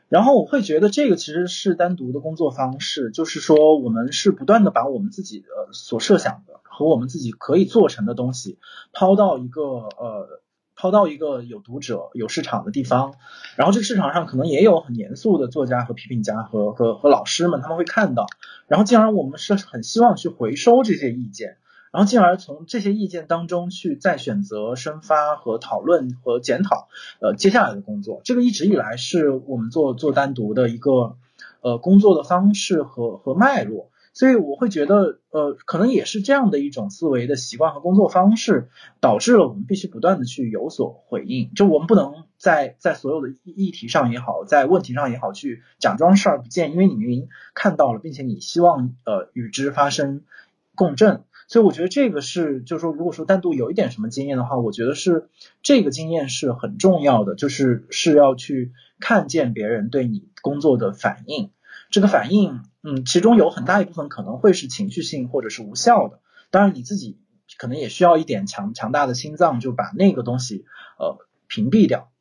[0.10, 8.60] 然后我会觉得这个其实是单独的工作方式，就是说我们是不断的把我们自己的所设想的和我们自己可以做成的东西
[8.92, 10.42] 抛到一个呃。
[10.80, 13.16] 抛到一个有读者、有市场的地方，
[13.58, 18.28] 然后这个市场上可能也有很严肃的作家和批评家和和和老师们，他们会看到，
[18.70, 21.58] 然后进而我们是很希望去回收这些意见，
[21.92, 26.88] 然后进而从这些意见当中去再选择生发和讨论和检讨，
[27.20, 31.18] 呃，接下来的工作，这个一直以来是我们做做单独的一个
[31.60, 33.89] 呃工作的方式和和脉络。
[34.14, 41.54] 所以我会觉得，呃，可能也是这样的一种思维的习惯和工作方式，导致了我们必须不断的去有所回应。
[41.54, 50.24] 就我们不能在在所有的议题上也好，在问题上也好，去假装视而不见，因为你明明看到了，并且你希望呃与之发生
[50.76, 51.24] 共振。
[51.48, 55.30] 所以我觉得这个是，就是说，如果说单独有一点什么经验的话，我觉得是
[55.64, 61.50] 这个经验是很重要的，就是是要去看见别人对你工作的反应。
[61.90, 66.22] 这个反应，嗯，其中有很大一部分可能会是情绪性或者是无效的。
[66.50, 67.20] 当然，你自己
[67.58, 70.66] 可能也需要一点强强大的心脏，就把那个东西
[70.98, 71.18] 呃
[71.48, 72.12] 屏蔽掉，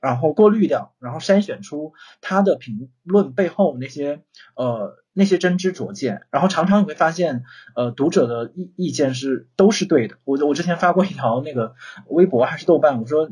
[0.00, 4.22] 然后过滤掉，然后筛选出他的评论背后那些
[4.54, 6.22] 呃那些真知灼见。
[6.30, 7.44] 然后常常你会发现，
[7.74, 10.16] 呃，读者的意意见是都是对的。
[10.24, 11.74] 我我之前发过一条那个
[12.06, 13.30] 微博还是豆瓣，我说。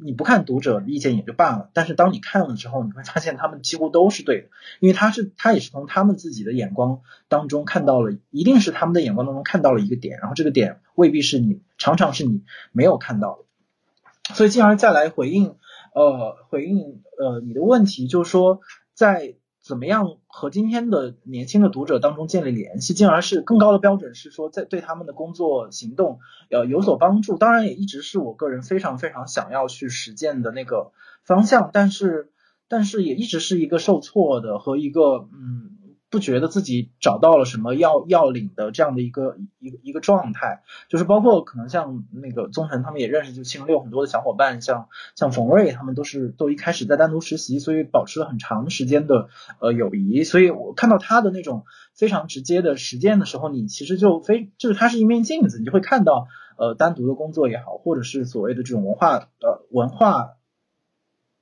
[0.00, 4.48] 你不看读者意见也就罢了，但是当你看了之后，你会发现他们几乎都是对的，
[4.80, 12.42] 因为他是他也是从他们自己的眼光当中看到了，一定是他们的眼光当中看到了一个点，然后这个点未必是你常常是你
[12.72, 15.56] 没有看到的，所以进而再来回应
[15.94, 18.60] 呃回应呃你的问题，就是说
[18.94, 19.37] 在。
[19.68, 27.36] 怎么样和今天的年轻的读者当中建立联系，进而是更高的标准是说，在对他们的工作行动要有所帮助。
[27.36, 30.92] 当然，也一直是我个人非常非常想要去实践的那个
[31.22, 32.32] 方向，但是
[32.66, 35.76] 但是也一直是一个受挫的和一个嗯。
[36.10, 49.28] 不觉得自己找到了什么要要领的这样的一个一一个状态，就是包括可能像那个宗晨他们也认识，就七零六很多的小伙伴，像像冯瑞他们都是都一开始在单独实习，所以保持了很长时间的
[49.60, 50.24] 呃友谊。
[50.24, 60.37] 所以我看到他的那种非常直接的实践的时候，你其实就非就是它是一面镜子，你就会看到呃单独的工作也好，或者是所谓的这种文化呃文化。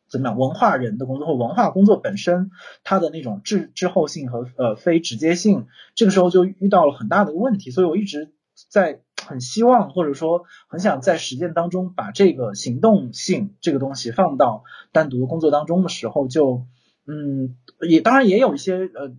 [0.08, 0.38] 怎么样？
[0.38, 2.50] 文化人的工作或文化工作本身，
[2.84, 7.70] 它的那种滞滞后性和呃非直接性，这个时候就遇到了很大的一个问题。
[7.70, 8.32] 所以我一直
[8.70, 16.66] 在很希望或者说很想在实践当中把这个行动性这个东西放到单独的工作当中的时候，就
[17.06, 17.56] 嗯
[17.88, 19.12] 也当然也有一些呃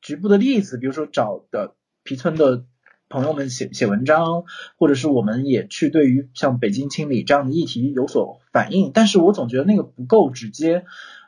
[0.00, 2.64] 局部的例子，比如说找的皮村的
[3.08, 4.44] 朋友们写写文章，
[4.76, 10.84] 或者是我们也去对于像北京清理这样的议题有所反应，但是我总觉得那个不够直接。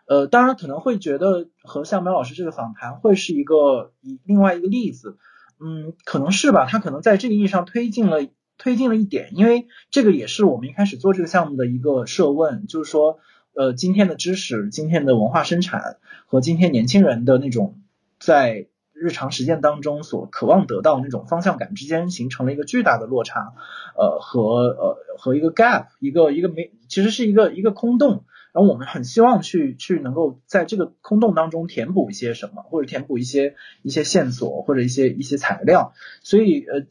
[0.07, 5.19] 呃，当然可能会觉得和向苗老师这个访谈会是一个一另外一个例子，
[5.61, 8.27] 嗯，可能是吧，他可能在这个意义上推进了
[8.59, 13.21] 推进了一点，因为这个也是我们一开始做这个项目的一个设问，就是说，
[13.55, 17.79] 呃，今天的知识、今天的文化生产和今天年轻人的那种
[18.19, 18.67] 在
[19.01, 23.55] 日常实践当中所渴望得到那种方向感之间形成了一个巨大的落差，
[23.97, 28.25] 呃，和呃和一个 gap，一个一个没，其实是一个一个空洞。
[28.53, 35.95] 然后我们很希望去去能够在这个空洞当中填补一些什么，或者填补一些一些线索或者一些一些材料。
[36.23, 36.85] 所以呃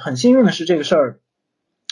[0.00, 1.20] 很幸运的是这个事儿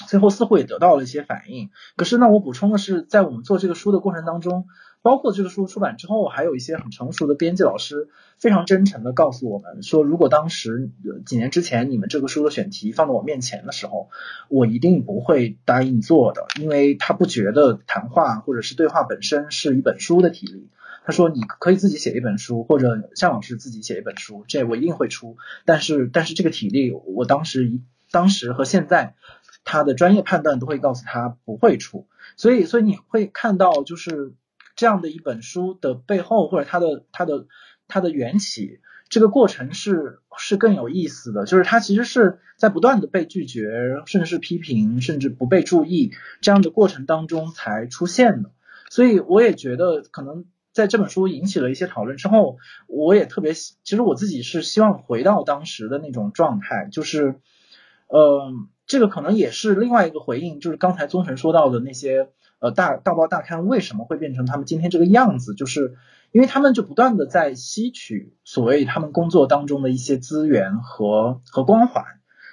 [0.09, 1.71] 最后似乎也得到了一些反应。
[1.97, 4.67] 可是呢，我补充的是，在我们做这个书的过程当中。
[5.03, 10.91] 包括这个书出版之后，还有一些很成熟的编辑老师，非常真诚的告诉我们说，如果当时
[11.25, 14.11] 几年之前你们这个书的选题放到我面前的时候，
[14.49, 20.69] 我一定不会答应做的，因为他不觉得谈话或者是对话本身是一本书的体力。
[21.03, 25.39] 他说你可以自己写一本书，或者向老师自己写一本书，这我一定会出。
[25.65, 27.81] 但是但是这个体力，我当时
[28.11, 29.15] 当时和现在
[29.65, 32.07] 他的专业判断都会告诉他不会出。
[32.37, 34.35] 所以所以你会看到就是。
[34.81, 37.45] 这样的一本书的背后，或者它的它的
[37.87, 41.45] 它的缘起，这个过程是是更有意思的。
[41.45, 48.53] 就是它其实是在不断的被拒绝，甚至是批评，甚至不被注意这样的过程当中才出现的。
[48.89, 52.57] 所以我也觉得，可能在这本书引起了一些讨论之后，
[52.87, 57.35] 我也特别，其实我自己是希望回到当时的那种状态，就是，
[58.07, 58.51] 呃，
[58.91, 62.29] 这个可能也是另外一个回应，就是刚才宗臣说到的那些。
[62.63, 65.55] 呃，大大报大刊为什么会变成他们今天这个样子？
[65.55, 65.97] 就是
[66.31, 72.05] 因为他们就不断的在吸取所谓他们工作当中的一些资源和和光环，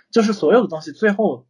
[0.10, 1.46] 就是所有的东西最后，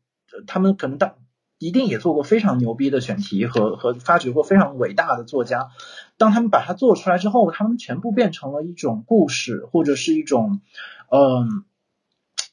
[0.47, 1.13] 他们可能当
[1.59, 5.69] 一定也做过非常牛逼的选题和和发掘过非常伟大的作家，
[6.17, 10.61] 当他们把它做出来之后，他们全部变成了一种故事或者是一种，
[11.11, 11.63] 嗯，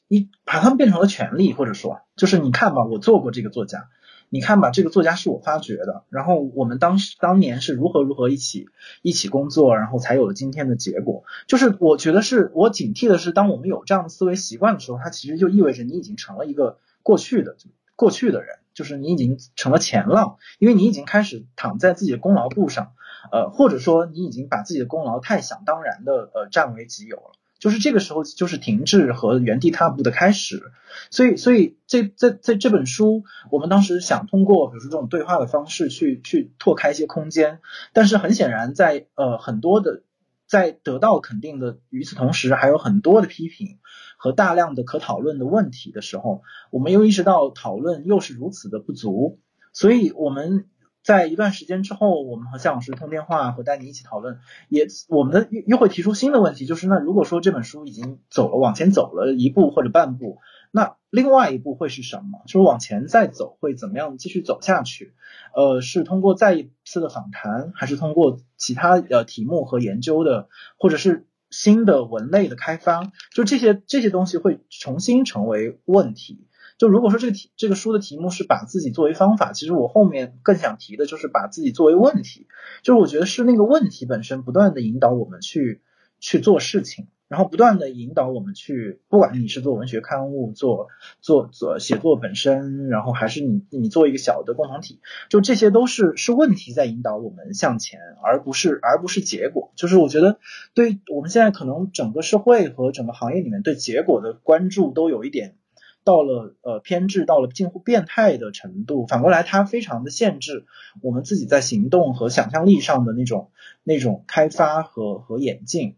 [0.08, 3.88] 一把他们变成了权利，或者说就是你看吧，我做过这个作家。
[4.30, 8.66] 你看吧，这个作家是我发掘的，然后我们当时当年是如何如何一起
[9.02, 11.22] 一起工作，然后才有了今天的结果。
[11.46, 17.56] 就是我觉得是我警惕的是，当我们有这样的思维习惯的时候，它其实就意味着你已经成了一个过去的
[17.94, 22.92] 过去的人，就是你已经成了前浪，因为你已经开始躺在自己的功劳簿上，
[23.30, 27.32] 呃，或者说你已经把自己的功劳太想当然的呃占为己有了。
[27.64, 30.70] 就是这个时候，就是停滞和原地踏步的开始。
[31.10, 37.60] 所以，所以这在在这本书，我们当时想通过，比如说这种对话的方式去去拓开一些空间。
[37.94, 40.02] 但是很显然，在呃很多的
[40.46, 43.78] 在得到肯定的与此同时，还有很多的批评
[44.18, 49.40] 和大量的可讨论的问题的时候，我们又意识到讨论又是如此的不足。
[49.72, 50.66] 所以我们。
[51.04, 54.38] 在一段时间之后，我们和向老师通电话，和丹尼一起讨论，
[54.70, 60.38] 也我们的又又会提出新的问题，就是那如果说这本书已经走了往前走了一步或者半步，
[60.70, 62.40] 那另外一步会是什么？
[62.46, 65.12] 就是往前再走会怎么样继续走下去？
[65.54, 70.48] 呃，是通过再一次的访谈，还是通过其他呃题目和研究的，
[70.78, 73.12] 或者是新的文类的开发？
[73.34, 76.48] 就这些这些东西会重新成为问题。
[76.84, 82.46] 就如果说这个题这个书的题目是把自己作为方法，其实我后面更想提的就是把自己作为问题，
[82.82, 85.80] 就是我觉得是那个问题本身不断的引导我们去
[86.20, 90.88] 去做事情，然后不断的引导我们去，不管你是做文学刊物，做
[91.22, 99.72] 做做写作本身，然后还是你你做一个小的共同体，就这些都是是问题在引导我们向前，而不是而不是结果。
[99.74, 100.38] 就是我觉得
[100.74, 105.56] 对我们现在可能整个社会和整个行业里面对结果的关注都有一点。
[106.04, 110.66] 到了呃偏执到了近乎变态的程度，反过来它非常的限制
[111.00, 113.50] 我们自己在行动和想象力上的那种
[113.82, 115.96] 那种开发和和演进。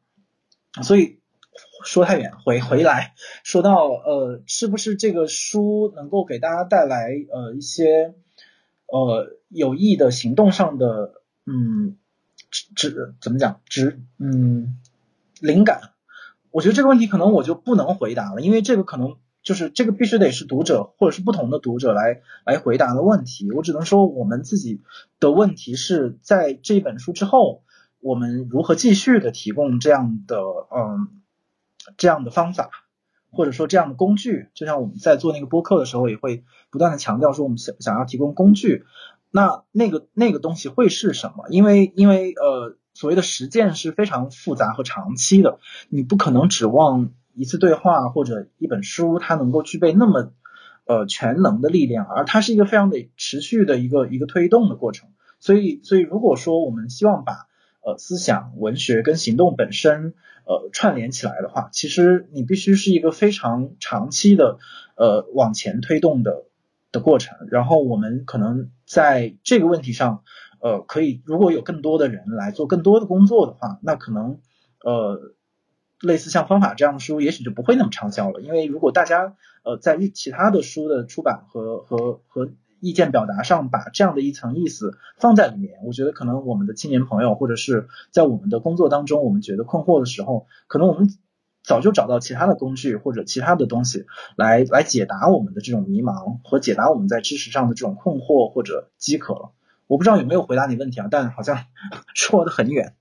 [0.83, 1.19] 所以
[1.85, 8.15] 说太远，回回来说到呃是不是这个书能够给大家带来呃一些
[8.87, 11.97] 呃有益的行动上的嗯
[12.51, 14.79] 指怎么讲指嗯
[15.41, 15.81] 灵感？
[16.53, 19.17] 我觉得这个问题可能我就不能回答了，因为这个可能。
[19.47, 23.53] 就是这个必须得是读者或者是不同的读者来来回答的问题。
[23.53, 24.83] 我只能说，我们自己
[25.21, 27.63] 的问题是在这本书之后，
[28.01, 30.37] 我们如何继续的提供这样的
[30.75, 31.23] 嗯
[31.97, 32.71] 这样的方法，
[33.31, 34.49] 或者说这样的工具。
[34.53, 38.85] 就像我们在做那个播客的时候，也会不断的强调说，我们想想要提供工具，
[39.31, 41.47] 那那个那个东西会是什么？
[41.51, 47.13] 因为因为呃所谓的实践是非常复杂和长期的，你不可能指望。
[47.37, 50.33] 一次对话或者一本书它能够具备那么
[50.87, 55.11] 呃全能的力量，而它是一个非常的持续的一个一个推动的过程。
[55.39, 57.47] 所以，所以如果说我们希望把
[57.85, 60.15] 呃思想、文学跟行动本身
[60.45, 64.59] 呃串联起来的话，其实你必须是一个非常长期的
[64.97, 66.45] 呃往前推动的
[66.91, 67.37] 的过程。
[67.51, 70.23] 然后我们可能在这个问题上。
[70.59, 74.41] 呃，可以，如果有更多的人来做更多的工作的话，那可能
[74.83, 75.36] 呃，
[76.01, 78.41] 类似像方法这样的书，也许就不会那么畅销了。
[78.41, 91.09] 因为如果大家呃在其他的书的出版和和和意见表达上，把这样的一层意思放在里面，我觉得可能我们的青年朋友或者是在我们的工作当中，我们觉得困惑的时候，可能我们
[91.65, 94.05] 早就找到其他的工具或者其他的东西
[94.37, 99.53] 来来解答我们的这种迷茫和解答我们在知识上的这种困惑或者饥渴了。
[99.87, 101.65] 我不知道有没有回答你问题啊，但好像
[102.15, 102.95] 说的很远。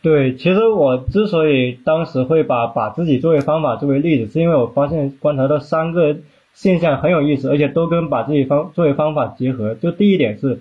[0.00, 6.18] 对，其实我之所以当时会把把自己作为方法作为例子，是因为我发现观察到三个
[6.54, 9.74] 现象很有意思，而且都跟把自己方作为方法结合。
[9.74, 10.60] 就第一点是，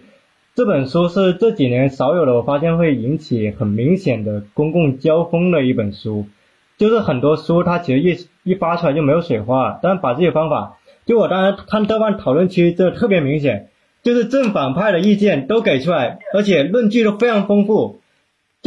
[0.56, 6.26] 这本书是这几年少有的，我发现会引起很明显的公共交锋的一本书。
[6.78, 13.70] 就是很多书它其实一一发出来就没有水花，但把自己方法，就我当时看豆瓣讨论区，这特别明显。
[14.04, 18.00] 就是正反派的意见都给出来，而且论据都非常丰富。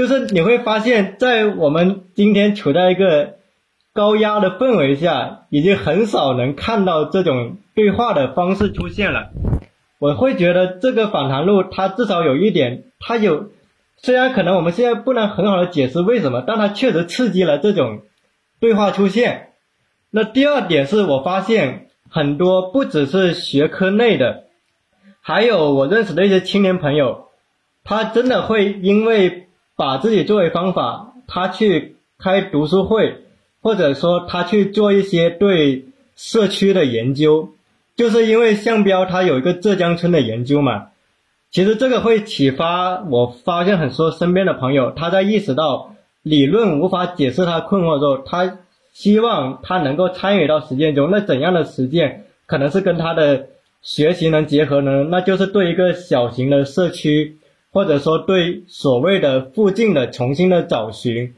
[0.00, 3.34] 就是你会发现在我们今天处在一个
[3.92, 9.28] 高压的氛围下，已经很少能看到这种对话的方式出现了。
[9.98, 13.50] 我会觉得这个访谈录它至少有一点，它有
[13.98, 18.00] 虽然可能我们现在不能很好的解释为什么，但它确实刺激了这种
[18.58, 19.48] 对话出现。
[20.10, 24.44] 那第二点是我发现很多不只是学科内的。
[25.20, 27.26] 还有我认识的一些青年朋友，
[27.84, 29.48] 他真的会因为
[29.80, 33.22] 把自己作为方法，他去开读书会，
[33.62, 37.48] 或者说他去做一些对社区的研究，
[37.96, 40.88] 就是因为向标他有一个浙江村的研究嘛。
[41.50, 48.58] 其实这个会启发我，发现很多身边的朋友，他在意识到理论无法解释他困惑之后，他
[48.92, 51.10] 希望他能够参与到实践中。
[51.10, 53.46] 那怎样的实践可能是跟他的？
[53.82, 57.38] 学习能结合呢，那就是对一个小型的社区，
[57.72, 61.34] 或者说对所谓的附近的重新的找寻。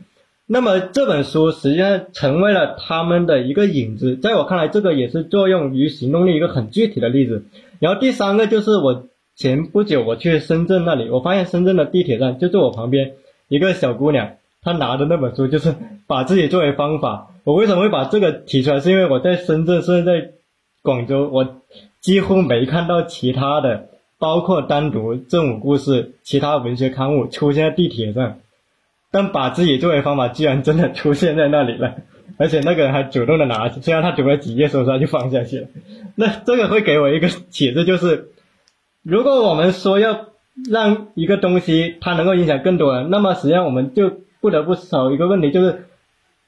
[0.47, 7.45] 那么这本书实际上成为了他们的一个影子，在我看来，这个也是作用于行动力一个很具体的例子。
[7.79, 13.13] 然后第三个就是我前不久我去深圳那里，我发现深圳的地铁站就在我旁边，
[13.49, 15.75] 一个小姑娘，她拿着那本书，就是
[16.07, 17.31] 把自己作为方法。
[17.45, 18.81] 我为什么会把这个提出来？
[18.81, 20.33] 是因为我在深圳，甚至在
[20.83, 21.57] 广州，我。
[22.03, 23.87] 几乎没看到其他的，
[24.23, 28.39] 包括单独正午故事、其他文学刊物出现在地铁上，
[29.11, 31.97] 但把自己作为方法，居然真的出现在那里了，
[32.39, 35.67] 而且那个人还主动的拿，虽然他读了几页，说实话就放下去了。
[36.15, 38.29] 那这个会给我一个启示，就是
[39.03, 40.27] 如果我们说要
[40.71, 45.87] 让一个东西它能够影响更多人，那么实际上我们就不得不少一个问题，就是。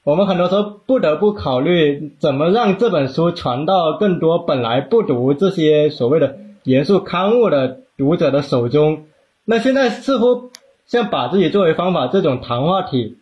[0.04, 9.04] 我们很多时候不得不考虑怎么让这本书传到更多本来不读这些所谓的严肃刊物的读者的手中。
[9.44, 10.50] 那现在似乎
[10.86, 13.16] 像把自己作为方法这种谈话体，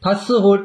[0.00, 0.58] 它似乎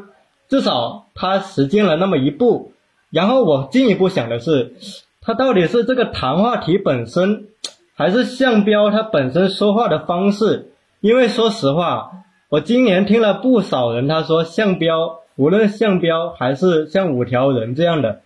[0.50, 2.72] 至少它实践了那么一步。
[3.12, 4.74] 然后我进一步想的是，
[5.22, 7.48] 它到底是这个谈话体本身，
[7.96, 10.72] 还是向标他本身说话的方式？
[11.02, 12.12] 因为说实话，
[12.50, 15.20] 我今年听了不少人他说向标。
[15.38, 18.22] 无论向标还是像五条人这样的，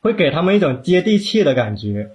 [0.00, 2.10] 会给他们一种接地气的感觉。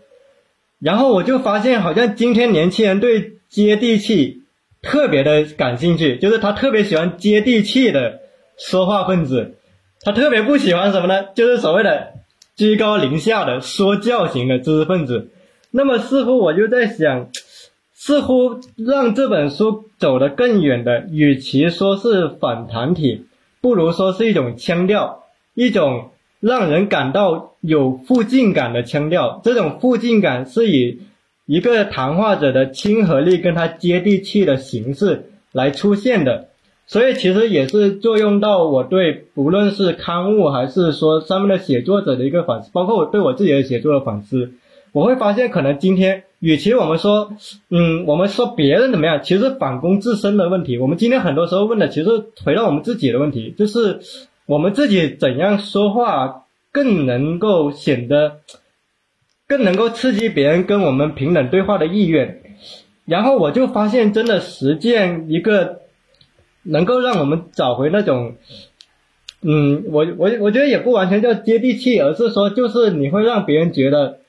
[0.80, 4.44] 然后我就发现，好像今天年轻人对接地气
[4.82, 8.20] 特别的感兴趣，就是他特别喜欢接地气的
[8.58, 9.56] 说话分子，
[10.02, 11.26] 他特别不喜欢什么呢？
[11.36, 12.14] 就是所谓的
[12.56, 15.30] 居高临下的说教型的知识分子。
[15.72, 17.30] 那么似乎我就在想，
[17.94, 23.26] 似乎让这本书走得更远的，与其说是反弹体。
[23.60, 25.24] 不如说是一种腔调，
[25.56, 29.42] 一种让人感到有附近感的腔调。
[29.44, 31.00] 这种附近感是以
[31.46, 36.50] 一个谈话者的亲和力跟他接地气的形式来出现的，
[36.86, 44.52] 所以其实也是作用到我对不论是刊物还是说上面的写作者的一个反思，包括我对我自己的写作的反思。
[44.94, 47.32] 我会发现，可能今天，与其我们说，
[47.70, 50.80] 嗯，我们说别人怎么样，其实反攻自身的问题。
[50.80, 52.10] 我们今天很多时候问的，其实
[52.44, 54.00] 回到我们自己的问题，就是
[54.48, 58.40] 我们自己怎样说话更能够显得，
[59.48, 62.42] 更能够刺激别人跟我们平等对话的意愿。
[63.06, 65.82] 然后我就发现，真的实践一个
[66.64, 68.36] 能够让我们找回那种
[69.42, 74.20] 嗯，我我我觉得也不完全叫接地气，而是说就是你会让别人觉得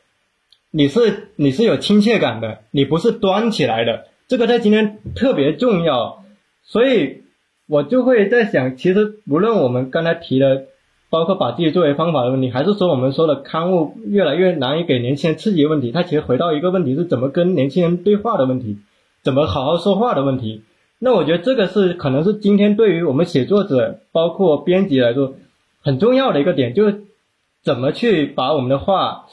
[0.70, 6.24] 你是你是有亲切感的，你不是端起来的，这个在今天特别重要，
[6.62, 7.23] 所以
[7.69, 10.65] 我就会在想，其实无论我们刚才提的，
[11.11, 18.78] 包括把自己作为方法的问题，还是说我们说的刊物越来越难以给年轻人刺激的问题，它其实回到一个问题是怎么跟年轻人对话的问题，
[19.23, 20.62] 怎么好好说话的问题。
[20.99, 25.35] 那我觉得这个是可能是今天对于我们写作者，包括编辑来说
[25.81, 27.03] 很重要的一个点，就是
[27.62, 29.27] 怎么去把我们的话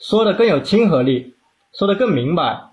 [0.00, 1.34] 说的更有亲和力，
[1.72, 2.69] 说的更明白。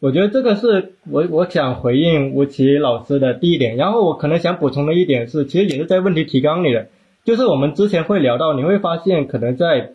[0.00, 3.76] 我觉得这个是我我想回应吴奇老师的第一点。
[3.76, 6.88] 然后我可能想补充的一点是，其实也是在问题提纲里的，
[7.24, 9.92] 就是我们之前会聊到，你会发现可能在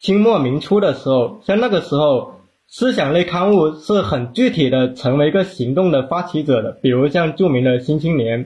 [0.00, 2.32] 清末明初的时候，像那个时候。
[2.70, 8.44] 思想类刊物是很具体的成为一个行动的发起者的，比如像著名的《新青年》，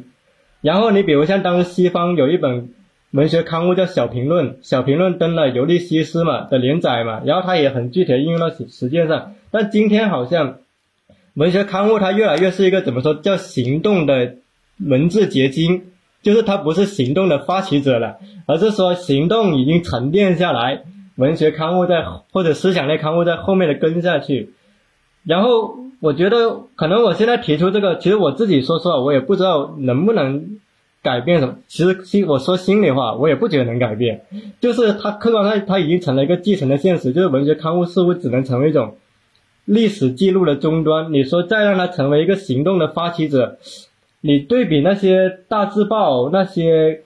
[0.61, 2.73] 然后你比如像当时西方有一本
[3.11, 9.35] 文学刊物叫《小评论》，《小评论》登了《尤利西斯》嘛的连载嘛，然后它也很具体的应用到实践上。
[9.51, 10.59] 但今天好像
[11.35, 14.37] 文学刊物它越来越是一个怎么说叫行动的
[14.79, 15.83] 文字结晶，
[16.23, 20.83] 就是它不是行动的发起者了，而是说行动已经沉淀下来。
[21.17, 22.03] 文学刊物在
[22.33, 24.55] 或者思想类刊物在后面的跟下去，
[25.25, 30.59] 然后我觉得可能我现在提出这个，其实我自己说实话，我也不知道能不能
[31.03, 31.57] 改变什么。
[31.69, 34.23] 其实心我说心里话，我也不觉得能改变。
[34.61, 38.97] 就是它客观上它已经成了一个继承的现实，就是文学刊物似乎只能成为一种
[39.65, 41.13] 历史记录的终端。
[41.13, 43.59] 你说再让它成为一个行动的发起者，
[44.21, 47.03] 你对比那些大字报那些。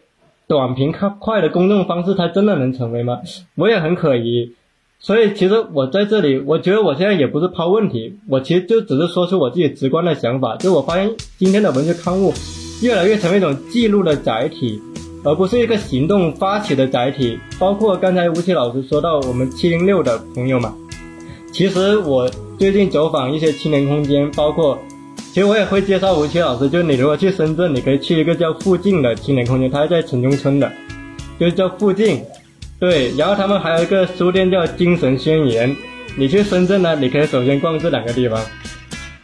[0.48, 3.18] 短平快的公众方式，它真的能成为吗？
[3.56, 4.54] 我也很可疑。
[5.00, 10.54] 所以其实我在这里，我觉得我现在也不是抛问题，我其实就只是说出我自己直观的想法。
[10.56, 12.32] 就我发现今天的文学刊物
[12.80, 14.80] 越来越成为一种记录的载体，
[15.24, 17.36] 而不是一个行动发起的载体。
[17.58, 20.72] 包括刚才吴奇老师说到我们七零六的朋友嘛，
[21.52, 22.28] 其实我
[22.58, 24.78] 最近走访一些青年空间，包括。
[25.32, 30.72] 其实我也会介绍吴奇老师，就你如果去深圳，你可以去一个叫附近的青年空间，它在城中村的，
[31.38, 32.22] 就是叫附近。
[32.80, 35.76] 对，然后他们还有一个书店叫精神宣言。
[36.16, 38.42] 你去深圳呢，你可以首先逛这两个地方。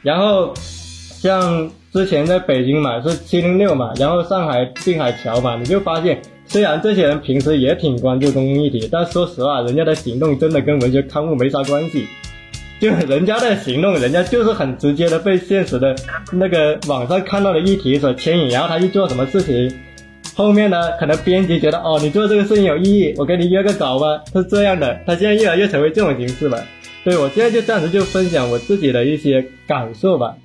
[0.03, 6.21] 然后像之前在北京嘛，是七零六嘛，然后上海定海桥嘛，你就发现
[6.53, 12.07] 虽然这些人平时也挺关注公共议题，但说实话，人家的行动真的跟文学刊物没啥关系。
[12.79, 15.97] 就人家的行动，人家就是很直接的被现实的
[16.31, 19.73] 那个网上看到的议题所牵引，然后他去做什么事情。
[20.35, 25.01] 后面呢，可能编辑觉得哦，你做这个事情有意义，我给你约个稿吧，是这样的。
[25.07, 26.63] 他现在越来越成为这种形式了。
[27.03, 30.37] 对我现在就暂时就分享我自己的一些感受吧。